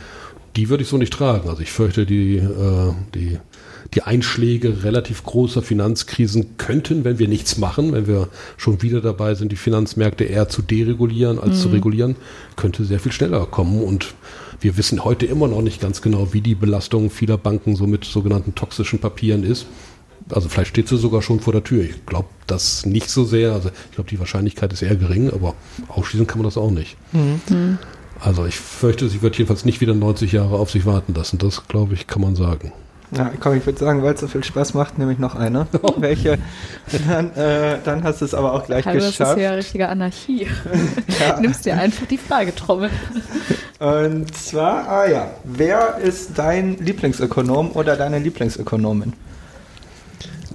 [0.57, 1.49] die würde ich so nicht tragen.
[1.49, 3.39] Also ich fürchte, die, äh, die
[3.95, 9.35] die Einschläge relativ großer Finanzkrisen könnten, wenn wir nichts machen, wenn wir schon wieder dabei
[9.35, 11.61] sind, die Finanzmärkte eher zu deregulieren als mhm.
[11.61, 12.17] zu regulieren,
[12.57, 13.83] könnte sehr viel schneller kommen.
[13.83, 14.15] Und
[14.61, 18.05] wir wissen heute immer noch nicht ganz genau, wie die Belastung vieler Banken so mit
[18.05, 19.67] sogenannten toxischen Papieren ist.
[20.29, 21.83] Also vielleicht steht sie sogar schon vor der Tür.
[21.83, 23.53] Ich glaube das nicht so sehr.
[23.53, 25.55] Also ich glaube, die Wahrscheinlichkeit ist eher gering, aber
[25.89, 26.97] ausschließen kann man das auch nicht.
[27.13, 27.79] Mhm.
[28.21, 31.39] Also ich fürchte, sie wird jedenfalls nicht wieder 90 Jahre auf sich warten lassen.
[31.39, 32.73] Das, glaube ich, kann man sagen.
[33.17, 35.67] Ja, komm, ich würde sagen, weil es so viel Spaß macht, nehme ich noch eine.
[35.97, 36.39] Welche?
[37.09, 39.21] Dann, äh, dann hast du es aber auch gleich Hallo, geschafft.
[39.21, 40.47] Das ist ja richtige Anarchie.
[41.21, 41.35] ja.
[41.35, 42.91] Du nimmst dir einfach die Fragetrommel.
[43.81, 49.15] Und zwar, ah ja, wer ist dein Lieblingsökonom oder deine Lieblingsökonomin?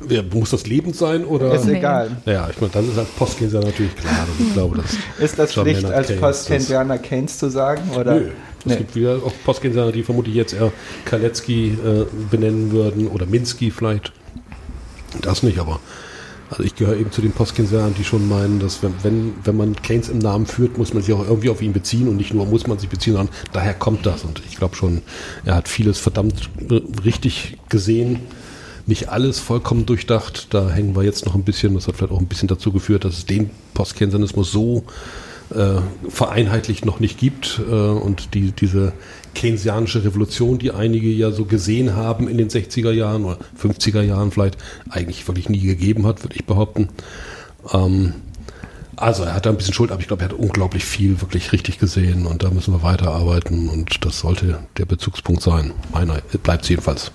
[0.10, 1.54] Ja, muss das lebend sein oder?
[1.56, 2.12] Ist egal.
[2.26, 4.28] Ja, ich meine, dann ist als Postkensianer natürlich klar.
[4.40, 7.82] Ich glaube, das ist das Pflicht, als Postkensianer Keynes zu sagen?
[7.98, 8.16] Oder?
[8.16, 8.30] Nö,
[8.66, 8.78] es nee.
[8.78, 10.72] gibt wieder auch Postkensianer, die vermutlich jetzt eher
[11.06, 14.12] Kaletzky äh, benennen würden oder Minsky vielleicht.
[15.22, 15.80] Das nicht, aber
[16.50, 19.76] also ich gehöre eben zu den Postkensianern, die schon meinen, dass wenn, wenn, wenn man
[19.76, 22.46] Keynes im Namen führt, muss man sich auch irgendwie auf ihn beziehen und nicht nur
[22.46, 24.24] muss man sich beziehen, sondern daher kommt das.
[24.24, 25.02] Und ich glaube schon,
[25.44, 26.50] er hat vieles verdammt
[27.04, 28.22] richtig gesehen
[28.88, 30.54] nicht alles vollkommen durchdacht.
[30.54, 33.04] Da hängen wir jetzt noch ein bisschen, das hat vielleicht auch ein bisschen dazu geführt,
[33.04, 34.84] dass es den Postkensianismus so
[35.54, 38.94] äh, vereinheitlicht noch nicht gibt äh, und die, diese
[39.36, 44.32] keynesianische Revolution, die einige ja so gesehen haben in den 60er Jahren oder 50er Jahren
[44.32, 44.58] vielleicht,
[44.90, 46.90] eigentlich wirklich nie gegeben hat, würde ich behaupten.
[47.74, 48.14] Ähm,
[48.96, 51.52] also er hat da ein bisschen Schuld, aber ich glaube, er hat unglaublich viel wirklich
[51.52, 55.74] richtig gesehen und da müssen wir weiterarbeiten und das sollte der Bezugspunkt sein.
[55.92, 57.12] Meiner bleibt es jedenfalls.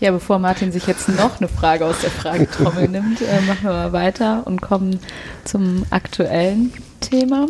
[0.00, 3.72] Ja, bevor Martin sich jetzt noch eine Frage aus der Fragetrommel nimmt, äh, machen wir
[3.72, 5.00] mal weiter und kommen
[5.44, 7.46] zum aktuellen Thema.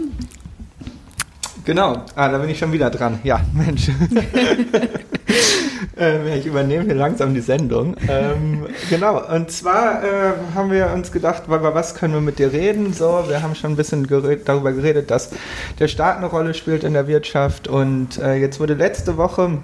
[1.65, 3.21] Genau, ah, da bin ich schon wieder dran.
[3.25, 3.89] Ja, Mensch.
[5.97, 7.97] ähm, ich übernehme hier langsam die Sendung.
[8.07, 12.53] Ähm, genau, und zwar äh, haben wir uns gedacht, über was können wir mit dir
[12.53, 12.93] reden?
[12.93, 15.31] So, wir haben schon ein bisschen gered darüber geredet, dass
[15.79, 19.59] der Staat eine Rolle spielt in der Wirtschaft und äh, jetzt wurde letzte Woche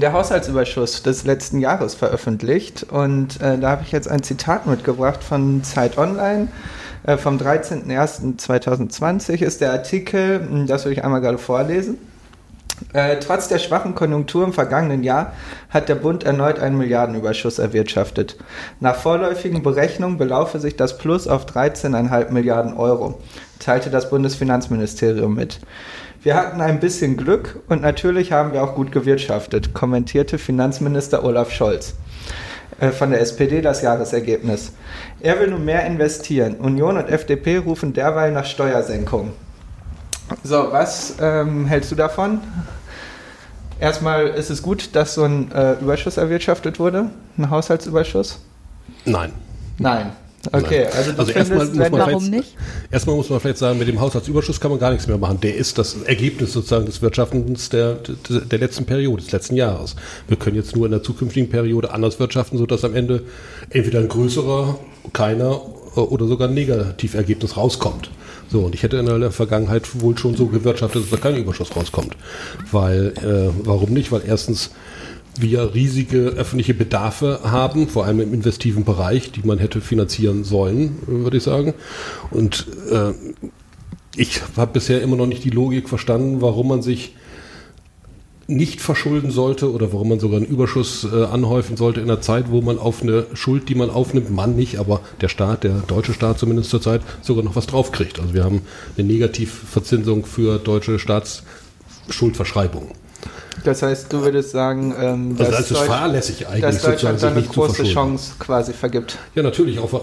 [0.00, 5.22] der Haushaltsüberschuss des letzten Jahres veröffentlicht und äh, da habe ich jetzt ein Zitat mitgebracht
[5.22, 6.48] von Zeit Online.
[7.04, 11.98] Äh, vom 13.01.2020 ist der Artikel, hm, das will ich einmal gerade vorlesen.
[12.92, 15.32] Äh, trotz der schwachen Konjunktur im vergangenen Jahr
[15.70, 18.36] hat der Bund erneut einen Milliardenüberschuss erwirtschaftet.
[18.80, 23.18] Nach vorläufigen Berechnungen belaufe sich das Plus auf 13,5 Milliarden Euro,
[23.60, 25.60] teilte das Bundesfinanzministerium mit.
[26.22, 31.52] Wir hatten ein bisschen Glück und natürlich haben wir auch gut gewirtschaftet, kommentierte Finanzminister Olaf
[31.52, 31.94] Scholz
[32.80, 34.72] äh, von der SPD das Jahresergebnis.
[35.20, 36.56] Er will nun mehr investieren.
[36.56, 39.32] Union und FDP rufen derweil nach Steuersenkungen.
[40.42, 42.40] So, was ähm, hältst du davon?
[43.78, 48.40] Erstmal ist es gut, dass so ein äh, Überschuss erwirtschaftet wurde, ein Haushaltsüberschuss.
[49.04, 49.32] Nein.
[49.78, 50.12] Nein.
[50.52, 52.56] Okay, also, also erstmal muss man warum nicht?
[52.90, 55.40] Erstmal muss man vielleicht sagen, mit dem Haushaltsüberschuss kann man gar nichts mehr machen.
[55.40, 57.94] Der ist das Ergebnis sozusagen des Wirtschaftens der,
[58.28, 59.96] der, der letzten Periode, des letzten Jahres.
[60.28, 63.24] Wir können jetzt nur in der zukünftigen Periode anders wirtschaften, sodass am Ende
[63.70, 64.78] entweder ein größerer,
[65.12, 65.60] keiner
[65.96, 68.10] oder sogar ein Negativergebnis rauskommt.
[68.48, 71.74] So, und ich hätte in der Vergangenheit wohl schon so gewirtschaftet, dass da kein Überschuss
[71.74, 72.16] rauskommt.
[72.70, 74.12] Weil, äh, warum nicht?
[74.12, 74.70] Weil erstens
[75.40, 80.96] wir riesige öffentliche Bedarfe haben, vor allem im investiven Bereich, die man hätte finanzieren sollen,
[81.06, 81.74] würde ich sagen.
[82.30, 83.12] Und äh,
[84.16, 87.14] ich habe bisher immer noch nicht die Logik verstanden, warum man sich
[88.48, 92.50] nicht verschulden sollte oder warum man sogar einen Überschuss äh, anhäufen sollte in einer Zeit,
[92.50, 96.12] wo man auf eine Schuld, die man aufnimmt, man nicht, aber der Staat, der deutsche
[96.12, 98.20] Staat zumindest zurzeit, sogar noch was draufkriegt.
[98.20, 98.62] Also wir haben
[98.96, 102.90] eine Negativverzinsung für deutsche Staatsschuldverschreibungen.
[103.64, 107.42] Das heißt, du würdest sagen, ähm, also das ist fahrlässig eigentlich, dass Deutschland dann eine
[107.42, 109.18] große Chance quasi vergibt.
[109.34, 109.78] Ja, natürlich.
[109.78, 109.98] Auf,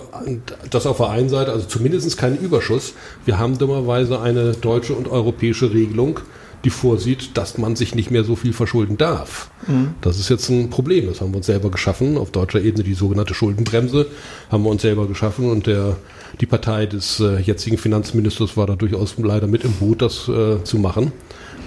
[0.70, 2.94] das auf der einen Seite, also zumindest keinen Überschuss.
[3.26, 6.20] Wir haben dummerweise eine deutsche und europäische Regelung,
[6.64, 9.50] die vorsieht, dass man sich nicht mehr so viel verschulden darf.
[9.68, 9.96] Mhm.
[10.02, 11.08] Das ist jetzt ein Problem.
[11.08, 12.18] Das haben wir uns selber geschaffen.
[12.18, 14.08] Auf deutscher Ebene die sogenannte Schuldenbremse
[14.50, 15.98] haben wir uns selber geschaffen und der,
[16.40, 20.64] die Partei des äh, jetzigen Finanzministers war da durchaus leider mit im Boot, das äh,
[20.64, 21.12] zu machen.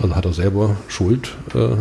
[0.00, 1.76] Also hat er selber Schuld äh,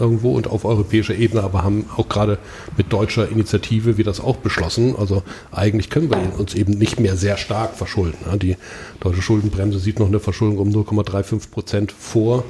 [0.00, 2.38] irgendwo und auf europäischer Ebene, aber haben auch gerade
[2.76, 4.96] mit deutscher Initiative wir das auch beschlossen.
[4.96, 8.18] Also eigentlich können wir uns eben nicht mehr sehr stark verschulden.
[8.26, 8.56] Ja, die
[9.00, 12.44] deutsche Schuldenbremse sieht noch eine Verschuldung um 0,35 Prozent vor.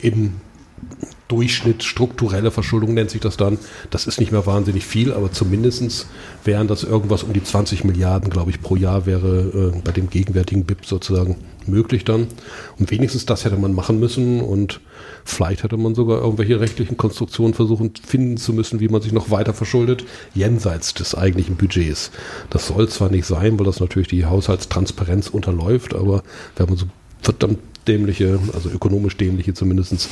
[0.00, 0.34] Im
[1.28, 3.58] Durchschnitt strukturelle Verschuldung nennt sich das dann.
[3.90, 6.06] Das ist nicht mehr wahnsinnig viel, aber zumindest
[6.44, 10.08] wären das irgendwas um die 20 Milliarden, glaube ich, pro Jahr wäre äh, bei dem
[10.08, 12.28] gegenwärtigen BIP sozusagen möglich dann.
[12.78, 14.80] Und wenigstens das hätte man machen müssen und
[15.24, 19.30] vielleicht hätte man sogar irgendwelche rechtlichen Konstruktionen versuchen finden zu müssen, wie man sich noch
[19.30, 20.04] weiter verschuldet,
[20.34, 22.10] jenseits des eigentlichen Budgets.
[22.50, 26.22] Das soll zwar nicht sein, weil das natürlich die Haushaltstransparenz unterläuft, aber
[26.56, 26.86] wenn man so
[27.20, 27.58] verdammt
[27.88, 30.08] dämliche, also ökonomisch dämliche zumindest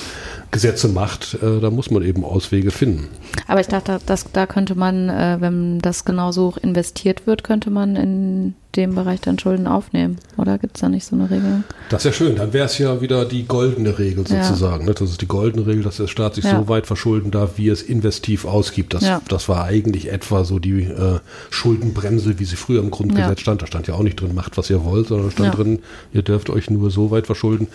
[0.51, 3.09] Gesetze macht, äh, da muss man eben Auswege finden.
[3.47, 7.70] Aber ich dachte, dass, da könnte man, äh, wenn das genauso hoch investiert wird, könnte
[7.70, 10.18] man in dem Bereich dann Schulden aufnehmen.
[10.37, 11.64] Oder gibt es da nicht so eine Regel?
[11.89, 12.37] Das ist ja schön.
[12.37, 14.85] Dann wäre es ja wieder die goldene Regel sozusagen.
[14.85, 14.91] Ja.
[14.91, 14.95] Ne?
[14.95, 16.59] Das ist die goldene Regel, dass der Staat sich ja.
[16.59, 18.95] so weit verschulden darf, wie es investiv ausgibt.
[18.95, 19.20] Das, ja.
[19.29, 21.20] das war eigentlich etwa so die äh,
[21.51, 23.62] Schuldenbremse, wie sie früher im Grundgesetz stand.
[23.62, 25.79] Da stand ja auch nicht drin, macht was ihr wollt, sondern stand drin,
[26.12, 27.68] ihr dürft euch nur so weit verschulden.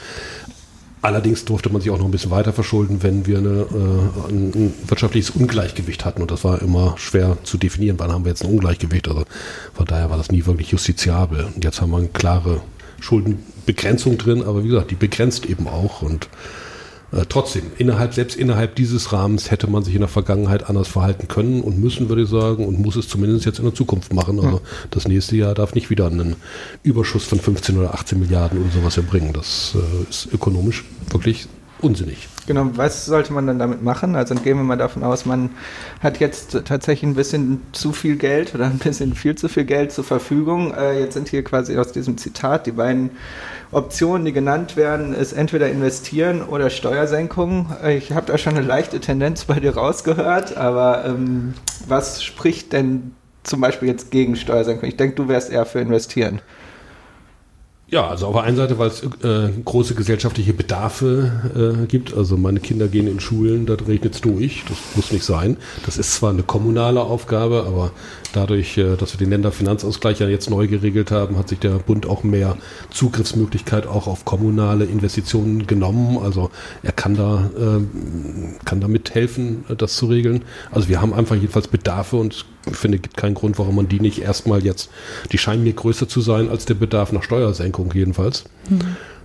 [1.04, 4.74] Allerdings durfte man sich auch noch ein bisschen weiter verschulden, wenn wir eine, äh, ein,
[4.86, 6.22] wirtschaftliches Ungleichgewicht hatten.
[6.22, 9.08] Und das war immer schwer zu definieren, wann haben wir jetzt ein Ungleichgewicht.
[9.08, 9.24] Also
[9.74, 11.48] von daher war das nie wirklich justiziabel.
[11.56, 12.62] Und jetzt haben wir eine klare
[13.00, 16.04] Schuldenbegrenzung drin, aber wie gesagt, die begrenzt eben auch.
[16.04, 16.30] Und
[17.12, 21.28] äh, trotzdem, innerhalb, selbst innerhalb dieses Rahmens hätte man sich in der Vergangenheit anders verhalten
[21.28, 24.40] können und müssen, würde ich sagen, und muss es zumindest jetzt in der Zukunft machen.
[24.40, 24.62] Also ja.
[24.92, 26.36] das nächste Jahr darf nicht wieder einen
[26.84, 29.34] Überschuss von 15 oder 18 Milliarden oder sowas erbringen.
[29.34, 31.48] Das äh, ist ökonomisch wirklich
[31.82, 32.28] unsinnig.
[32.48, 34.16] Genau, was sollte man dann damit machen?
[34.16, 35.50] Also gehen wir mal davon aus, man
[36.02, 39.92] hat jetzt tatsächlich ein bisschen zu viel Geld oder ein bisschen viel zu viel Geld
[39.92, 40.74] zur Verfügung.
[40.74, 43.12] Äh, jetzt sind hier quasi aus diesem Zitat die beiden
[43.72, 47.68] Optionen, die genannt werden, ist entweder investieren oder Steuersenkung.
[47.84, 51.54] Äh, ich habe da schon eine leichte Tendenz bei dir rausgehört, aber ähm,
[51.88, 53.14] was spricht denn
[53.44, 54.88] zum Beispiel jetzt gegen Steuersenkung?
[54.88, 56.42] Ich denke, du wärst eher für investieren.
[57.94, 62.14] Ja, also auf der einen Seite, weil es äh, große gesellschaftliche Bedarfe äh, gibt.
[62.14, 64.64] Also meine Kinder gehen in Schulen, da regnet es durch.
[64.70, 65.58] Das muss nicht sein.
[65.86, 67.92] Das ist zwar eine kommunale Aufgabe, aber
[68.32, 72.08] dadurch, äh, dass wir den Länderfinanzausgleich ja jetzt neu geregelt haben, hat sich der Bund
[72.08, 72.56] auch mehr
[72.92, 76.18] Zugriffsmöglichkeit auch auf kommunale Investitionen genommen.
[76.18, 76.50] Also
[76.84, 77.82] er kann da, äh,
[78.64, 80.46] kann da mithelfen, das zu regeln.
[80.72, 84.00] Also wir haben einfach jedenfalls Bedarfe und finde, es gibt keinen Grund, warum man die
[84.00, 84.90] nicht erstmal jetzt,
[85.32, 88.46] die scheinen mir größer zu sein als der Bedarf nach Steuersenkung jedenfalls.
[88.70, 88.80] Mhm.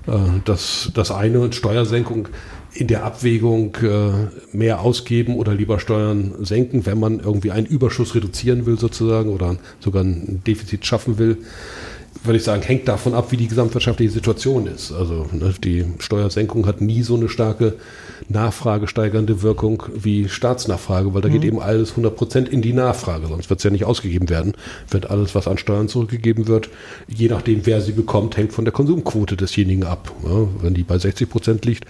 [0.06, 2.28] Äh, das, das eine und Steuersenkung
[2.72, 8.14] in der Abwägung äh, mehr ausgeben oder lieber Steuern senken, wenn man irgendwie einen Überschuss
[8.14, 11.38] reduzieren will sozusagen oder sogar ein Defizit schaffen will
[12.24, 14.92] würde ich sagen, hängt davon ab, wie die gesamtwirtschaftliche Situation ist.
[14.92, 17.74] Also ne, die Steuersenkung hat nie so eine starke
[18.28, 21.32] nachfragesteigernde Wirkung wie Staatsnachfrage, weil da mhm.
[21.32, 24.54] geht eben alles 100 Prozent in die Nachfrage, sonst wird es ja nicht ausgegeben werden.
[24.90, 26.70] Wird alles, was an Steuern zurückgegeben wird,
[27.08, 30.12] je nachdem, wer sie bekommt, hängt von der Konsumquote desjenigen ab.
[30.24, 31.84] Ja, wenn die bei 60 Prozent liegt,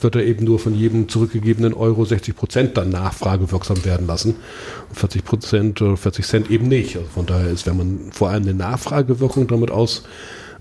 [0.00, 4.36] wird er eben nur von jedem zurückgegebenen Euro 60 Prozent dann nachfragewirksam werden lassen.
[4.92, 6.96] 40 Prozent oder 40 Cent eben nicht.
[6.96, 10.02] Also von daher ist, wenn man vor allem eine Nachfragewirkung damit aus,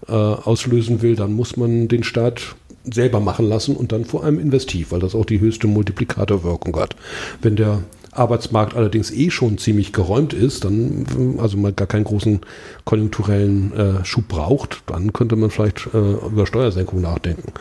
[0.08, 4.40] äh, auslösen will, dann muss man den Staat selber machen lassen und dann vor allem
[4.40, 6.96] investiv, weil das auch die höchste Multiplikatorwirkung hat.
[7.42, 12.40] Wenn der Arbeitsmarkt allerdings eh schon ziemlich geräumt ist, dann, also man gar keinen großen
[12.86, 17.54] konjunkturellen äh, Schub braucht, dann könnte man vielleicht äh, über Steuersenkung nachdenken.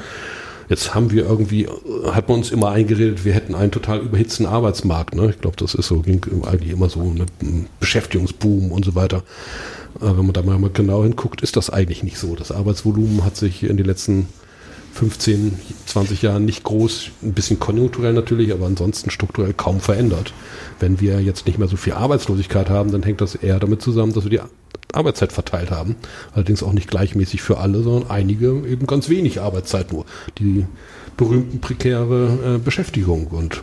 [0.69, 1.67] Jetzt haben wir irgendwie,
[2.13, 5.15] hat man uns immer eingeredet, wir hätten einen total überhitzten Arbeitsmarkt.
[5.15, 5.31] Ne?
[5.31, 7.25] Ich glaube, das ist so, ging eigentlich immer so, ne?
[7.81, 9.23] Beschäftigungsboom und so weiter.
[9.97, 12.35] Aber wenn man da mal genau hinguckt, ist das eigentlich nicht so.
[12.35, 14.29] Das Arbeitsvolumen hat sich in den letzten
[14.95, 20.33] 15, 20 Jahren nicht groß, ein bisschen konjunkturell natürlich, aber ansonsten strukturell kaum verändert.
[20.81, 24.13] Wenn wir jetzt nicht mehr so viel Arbeitslosigkeit haben, dann hängt das eher damit zusammen,
[24.13, 24.41] dass wir die
[24.93, 25.97] Arbeitszeit verteilt haben.
[26.33, 30.05] Allerdings auch nicht gleichmäßig für alle, sondern einige eben ganz wenig Arbeitszeit nur.
[30.39, 30.65] Die
[31.17, 33.27] berühmten prekäre äh, Beschäftigung.
[33.29, 33.63] Und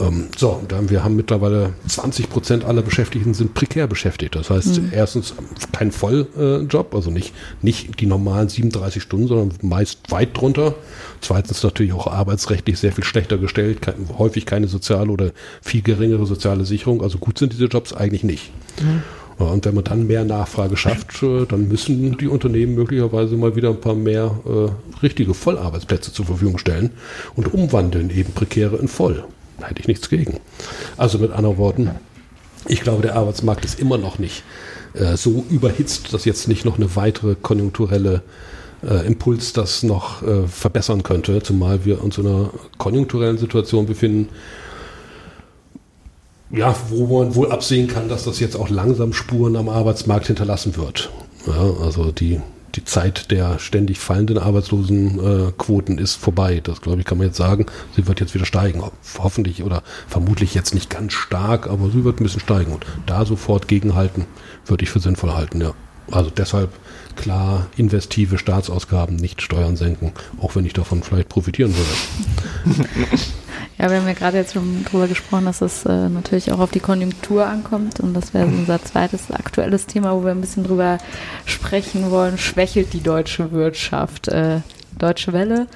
[0.00, 4.34] ähm, so, dann, wir haben mittlerweile 20 Prozent aller Beschäftigten sind prekär beschäftigt.
[4.34, 4.90] Das heißt, mhm.
[4.92, 5.34] erstens
[5.72, 7.32] kein Volljob, äh, also nicht,
[7.62, 10.74] nicht die normalen 37 Stunden, sondern meist weit drunter.
[11.20, 15.30] Zweitens natürlich auch arbeitsrechtlich sehr viel schlechter gestellt, kein, häufig keine soziale oder
[15.62, 17.02] viel geringere soziale Sicherung.
[17.02, 18.50] Also gut sind diese Jobs eigentlich nicht.
[18.80, 19.02] Mhm.
[19.36, 23.70] Und wenn man dann mehr Nachfrage schafft, äh, dann müssen die Unternehmen möglicherweise mal wieder
[23.70, 26.90] ein paar mehr äh, richtige Vollarbeitsplätze zur Verfügung stellen
[27.36, 29.24] und umwandeln eben prekäre in voll.
[29.62, 30.40] Hätte ich nichts gegen.
[30.96, 31.90] Also mit anderen Worten,
[32.66, 34.42] ich glaube, der Arbeitsmarkt ist immer noch nicht
[34.94, 38.22] äh, so überhitzt, dass jetzt nicht noch eine weitere konjunkturelle
[38.88, 44.28] äh, Impuls das noch äh, verbessern könnte, zumal wir uns in einer konjunkturellen Situation befinden,
[46.50, 50.76] ja, wo man wohl absehen kann, dass das jetzt auch langsam Spuren am Arbeitsmarkt hinterlassen
[50.76, 51.10] wird.
[51.46, 52.40] Ja, also die,
[52.74, 56.60] die Zeit der ständig fallenden Arbeitslosenquoten ist vorbei.
[56.62, 57.66] Das, glaube ich, kann man jetzt sagen.
[57.94, 58.82] Sie wird jetzt wieder steigen.
[59.18, 62.72] Hoffentlich oder vermutlich jetzt nicht ganz stark, aber sie wird ein bisschen steigen.
[62.72, 64.26] Und da sofort gegenhalten,
[64.66, 65.72] würde ich für sinnvoll halten, ja.
[66.10, 66.70] Also deshalb
[67.16, 72.88] klar investive Staatsausgaben, nicht Steuern senken, auch wenn ich davon vielleicht profitieren würde.
[73.78, 76.70] Ja, wir haben ja gerade jetzt schon drüber gesprochen, dass es äh, natürlich auch auf
[76.70, 80.98] die Konjunktur ankommt und das wäre unser zweites aktuelles Thema, wo wir ein bisschen drüber
[81.44, 82.38] sprechen wollen.
[82.38, 84.28] Schwächelt die deutsche Wirtschaft?
[84.28, 84.60] Äh,
[84.98, 85.66] Deutsche Welle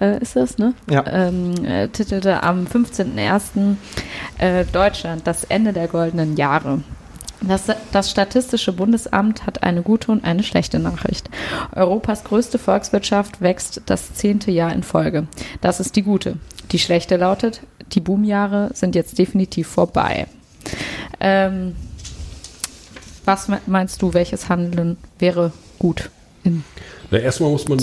[0.00, 0.74] äh, ist das, ne?
[0.90, 1.04] Ja.
[1.06, 3.76] Ähm, äh, titelte am 15.01.
[4.38, 6.82] Äh, Deutschland das Ende der goldenen Jahre.
[7.42, 11.28] Das, das, Statistische Bundesamt hat eine gute und eine schlechte Nachricht.
[11.74, 15.26] Europas größte Volkswirtschaft wächst das zehnte Jahr in Folge.
[15.60, 16.38] Das ist die gute.
[16.72, 17.60] Die schlechte lautet,
[17.92, 20.26] die Boomjahre sind jetzt definitiv vorbei.
[21.20, 21.76] Ähm,
[23.24, 26.10] was meinst du, welches Handeln wäre gut
[26.42, 26.64] in
[27.10, 27.78] na, erstmal muss man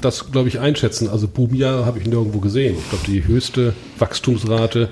[0.00, 1.10] das, glaube ich, einschätzen.
[1.10, 2.76] Also Boomjahre habe ich nirgendwo gesehen.
[2.78, 4.88] Ich glaube, die höchste Wachstumsrate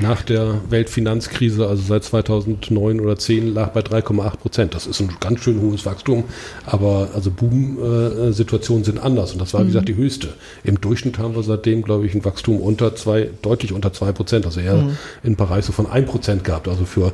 [0.00, 4.74] nach der Weltfinanzkrise, also seit 2009 oder 10, lag bei 3,8 Prozent.
[4.74, 6.24] Das ist ein ganz schön hohes Wachstum,
[6.66, 9.68] aber also Boom-Situationen sind anders und das war, wie mhm.
[9.68, 10.34] gesagt, die höchste.
[10.64, 14.46] Im Durchschnitt haben wir seitdem, glaube ich, ein Wachstum unter zwei, deutlich unter zwei Prozent,
[14.46, 14.96] also eher mhm.
[15.22, 16.68] im Bereich so von ein Prozent gehabt.
[16.68, 17.12] Also für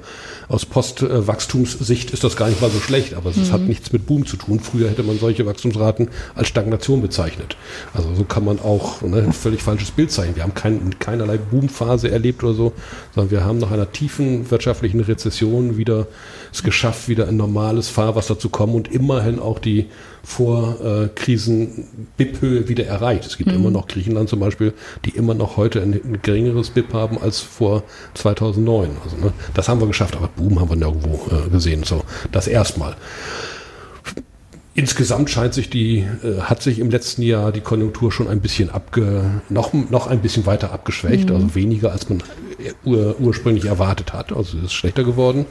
[0.48, 3.52] aus Postwachstumssicht ist das gar nicht mal so schlecht, aber es mhm.
[3.52, 4.58] hat nichts mit Boom zu tun.
[4.60, 7.56] Früher hätte man solche Wachstumsraten als Stagnation bezeichnet.
[7.94, 10.34] Also so kann man auch ne, ein völlig falsches Bild zeigen.
[10.36, 12.69] Wir haben kein, keinerlei Boomphase erlebt oder so
[13.14, 16.06] sondern wir haben nach einer tiefen wirtschaftlichen Rezession wieder
[16.52, 19.86] es geschafft, wieder in normales Fahrwasser zu kommen und immerhin auch die
[20.22, 23.26] Vorkrisen-BIP-Höhe wieder erreicht.
[23.26, 23.56] Es gibt mhm.
[23.56, 27.40] immer noch Griechenland zum Beispiel, die immer noch heute ein, ein geringeres BIP haben als
[27.40, 28.90] vor 2009.
[29.04, 31.84] Also, ne, das haben wir geschafft, aber Boom haben wir nirgendwo äh, gesehen.
[31.84, 32.02] So,
[32.32, 32.96] das erstmal.
[34.80, 38.70] Insgesamt scheint sich die, äh, hat sich im letzten Jahr die Konjunktur schon ein bisschen
[38.70, 41.36] abge, noch, noch ein bisschen weiter abgeschwächt, mhm.
[41.36, 42.22] also weniger als man
[42.86, 44.32] ur, ursprünglich erwartet hat.
[44.32, 45.44] Also es ist schlechter geworden.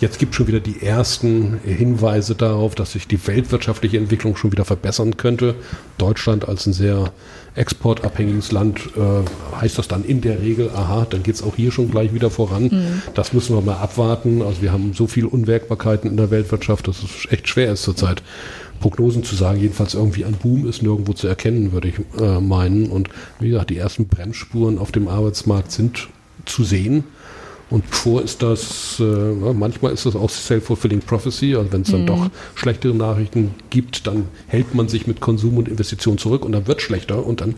[0.00, 4.52] Jetzt gibt es schon wieder die ersten Hinweise darauf, dass sich die weltwirtschaftliche Entwicklung schon
[4.52, 5.54] wieder verbessern könnte.
[5.96, 7.10] Deutschland als ein sehr
[7.58, 11.72] exportabhängiges Land äh, heißt das dann in der Regel, aha, dann geht es auch hier
[11.72, 12.64] schon gleich wieder voran.
[12.64, 13.02] Mhm.
[13.14, 14.42] Das müssen wir mal abwarten.
[14.42, 18.22] Also wir haben so viele Unwägbarkeiten in der Weltwirtschaft, dass es echt schwer ist zurzeit.
[18.80, 22.90] Prognosen zu sagen, jedenfalls irgendwie ein Boom ist nirgendwo zu erkennen, würde ich äh, meinen.
[22.90, 23.08] Und
[23.40, 26.08] wie gesagt, die ersten Bremsspuren auf dem Arbeitsmarkt sind
[26.44, 27.04] zu sehen.
[27.70, 32.02] Und bevor ist das, äh, manchmal ist das auch Self-Fulfilling Prophecy, also wenn es dann
[32.02, 32.06] mhm.
[32.06, 36.66] doch schlechtere Nachrichten gibt, dann hält man sich mit Konsum und Investition zurück und dann
[36.66, 37.56] wird schlechter und dann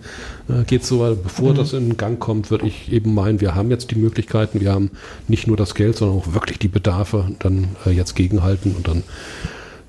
[0.49, 1.15] äh, geht es so weiter.
[1.15, 1.57] Bevor mhm.
[1.57, 4.91] das in Gang kommt, würde ich eben meinen, wir haben jetzt die Möglichkeiten, wir haben
[5.29, 9.05] nicht nur das Geld, sondern auch wirklich die Bedarfe dann äh, jetzt gegenhalten und dann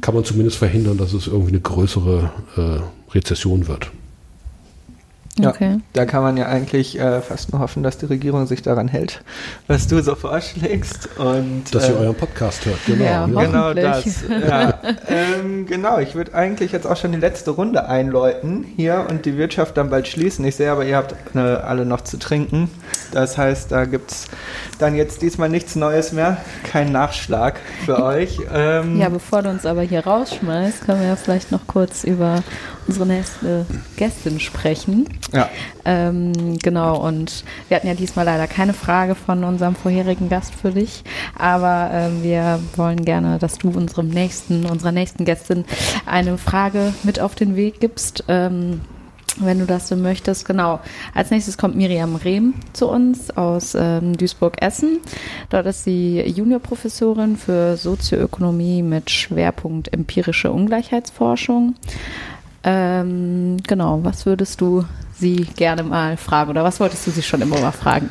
[0.01, 3.91] kann man zumindest verhindern, dass es irgendwie eine größere äh, Rezession wird.
[5.41, 5.79] Ja, okay.
[5.93, 9.23] da kann man ja eigentlich äh, fast nur hoffen, dass die Regierung sich daran hält,
[9.67, 11.09] was du so vorschlägst.
[11.17, 13.03] Und, dass äh, ihr euren Podcast hört, genau.
[13.03, 13.41] Ja, ja.
[13.45, 14.23] Genau das.
[14.29, 14.79] Ja.
[15.07, 19.37] ähm, genau, ich würde eigentlich jetzt auch schon die letzte Runde einläuten hier und die
[19.37, 20.45] Wirtschaft dann bald schließen.
[20.45, 22.69] Ich sehe aber, ihr habt äh, alle noch zu trinken.
[23.11, 24.27] Das heißt, da gibt es
[24.79, 28.39] dann jetzt diesmal nichts Neues mehr, kein Nachschlag für euch.
[28.53, 32.43] Ähm ja, bevor du uns aber hier rausschmeißt, können wir ja vielleicht noch kurz über
[32.87, 33.65] unsere nächste
[33.97, 35.07] Gästin sprechen.
[35.31, 35.49] Ja.
[35.85, 40.71] Ähm, genau, und wir hatten ja diesmal leider keine Frage von unserem vorherigen Gast für
[40.71, 41.03] dich,
[41.37, 45.65] aber ähm, wir wollen gerne, dass du unserem nächsten, unserer nächsten Gästin
[46.05, 48.25] eine Frage mit auf den Weg gibst.
[48.27, 48.81] Ähm,
[49.37, 50.45] wenn du das so möchtest.
[50.45, 50.79] Genau.
[51.13, 54.99] Als nächstes kommt Miriam Rehm zu uns aus ähm, Duisburg-Essen.
[55.49, 61.75] Dort ist sie Juniorprofessorin für Sozioökonomie mit Schwerpunkt empirische Ungleichheitsforschung.
[62.63, 64.85] Ähm, genau, was würdest du
[65.21, 68.09] sie gerne mal fragen oder was wolltest du sie schon immer mal fragen?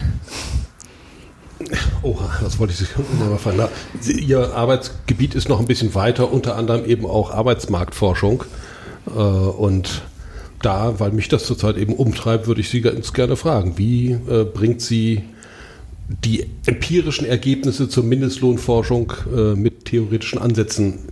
[2.02, 3.58] Oh, das wollte ich Sie immer mal fragen.
[3.58, 3.68] Na,
[4.10, 8.44] Ihr Arbeitsgebiet ist noch ein bisschen weiter, unter anderem eben auch Arbeitsmarktforschung.
[9.06, 10.02] Äh, und
[10.62, 14.44] da, weil mich das zurzeit eben umtreibt, würde ich Sie ganz gerne fragen, wie äh,
[14.44, 15.24] bringt sie
[16.24, 21.10] die empirischen Ergebnisse zur Mindestlohnforschung äh, mit theoretischen Ansätzen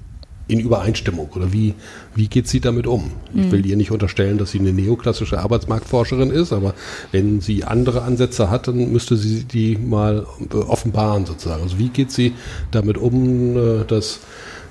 [0.49, 1.28] in Übereinstimmung?
[1.34, 1.74] Oder wie,
[2.14, 3.12] wie geht sie damit um?
[3.34, 3.53] Ich mhm.
[3.53, 6.74] will ihr nicht unterstellen, dass sie eine neoklassische Arbeitsmarktforscherin ist, aber
[7.12, 11.62] wenn sie andere Ansätze hat, dann müsste sie die mal offenbaren sozusagen.
[11.62, 12.32] Also wie geht sie
[12.70, 14.20] damit um, äh, dass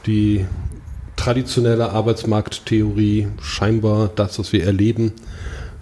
[0.06, 0.46] die
[1.16, 5.14] traditionelle Arbeitsmarkttheorie scheinbar das, was wir erleben,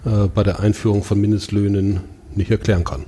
[0.04, 2.00] äh, bei der Einführung von Mindestlöhnen
[2.34, 3.06] nicht erklären kann?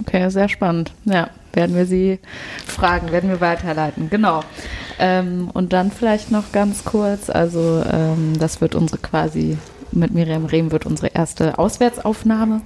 [0.00, 0.92] Okay, sehr spannend.
[1.04, 2.18] Ja, werden wir Sie
[2.66, 4.10] fragen, werden wir weiterleiten.
[4.10, 4.40] Genau.
[4.98, 9.58] Ähm, und dann vielleicht noch ganz kurz, also ähm, das wird unsere quasi,
[9.90, 12.62] mit Miriam Rehm wird unsere erste Auswärtsaufnahme.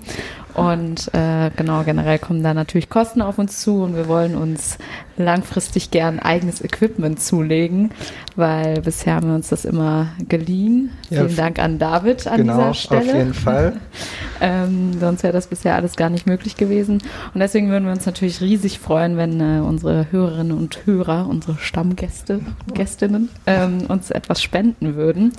[0.57, 4.79] Und äh, genau, generell kommen da natürlich Kosten auf uns zu und wir wollen uns
[5.19, 7.91] langfristig gern eigenes Equipment zulegen,
[8.37, 10.93] weil bisher haben wir uns das immer geliehen.
[11.11, 13.01] Ja, Vielen Dank an David an genau, dieser Stelle.
[13.01, 13.75] Auf jeden Fall.
[14.41, 17.03] ähm, sonst wäre das bisher alles gar nicht möglich gewesen.
[17.35, 21.59] Und deswegen würden wir uns natürlich riesig freuen, wenn äh, unsere Hörerinnen und Hörer, unsere
[21.59, 22.41] Stammgäste,
[22.73, 25.33] Gästinnen, ähm, uns etwas spenden würden.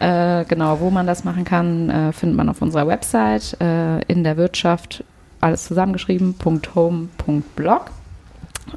[0.00, 4.24] Äh, genau, wo man das machen kann, äh, findet man auf unserer Website äh, in
[4.24, 5.02] der Wirtschaft Wirtschaft,
[5.40, 6.36] alles zusammengeschrieben,
[6.74, 7.90] .home.blog.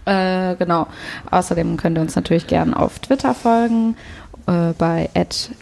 [0.05, 0.88] Äh, genau.
[1.30, 3.95] Außerdem könnt ihr uns natürlich gerne auf Twitter folgen,
[4.47, 5.09] äh, bei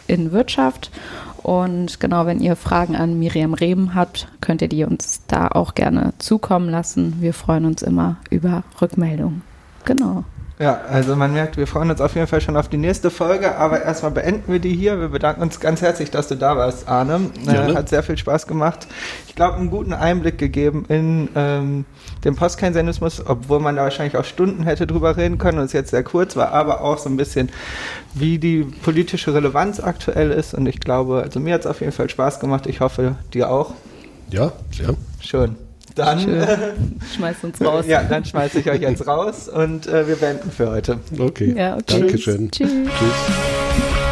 [0.06, 0.90] @inwirtschaft.
[1.42, 5.74] Und genau, wenn ihr Fragen an Miriam Rehm habt, könnt ihr die uns da auch
[5.74, 7.16] gerne zukommen lassen.
[7.20, 9.42] Wir freuen uns immer über Rückmeldungen.
[9.84, 10.24] Genau.
[10.58, 13.56] Ja, also man merkt, wir freuen uns auf jeden Fall schon auf die nächste Folge,
[13.56, 14.98] aber erstmal beenden wir die hier.
[14.98, 17.30] Wir bedanken uns ganz herzlich, dass du da warst, Arne.
[17.46, 18.86] Äh, hat sehr viel Spaß gemacht.
[19.28, 21.84] Ich glaube, einen guten Einblick gegeben in ähm,
[22.24, 25.90] den Postkeynesianismus, obwohl man da wahrscheinlich auch Stunden hätte drüber reden können und es jetzt
[25.90, 27.50] sehr kurz war, aber auch so ein bisschen,
[28.14, 30.54] wie die politische Relevanz aktuell ist.
[30.54, 32.66] Und ich glaube, also mir hat es auf jeden Fall Spaß gemacht.
[32.66, 33.74] Ich hoffe, dir auch.
[34.30, 34.94] Ja, sehr.
[35.20, 35.56] Schön.
[35.96, 36.20] Dann
[37.16, 37.86] schmeißt uns raus.
[37.88, 41.00] Ja, dann schmeiße ich euch jetzt raus und äh, wir beenden für heute.
[41.18, 41.54] Okay.
[41.56, 42.00] Ja, okay.
[42.00, 42.50] Dankeschön.
[42.50, 42.70] Tschüss.
[42.70, 44.05] Tschüss.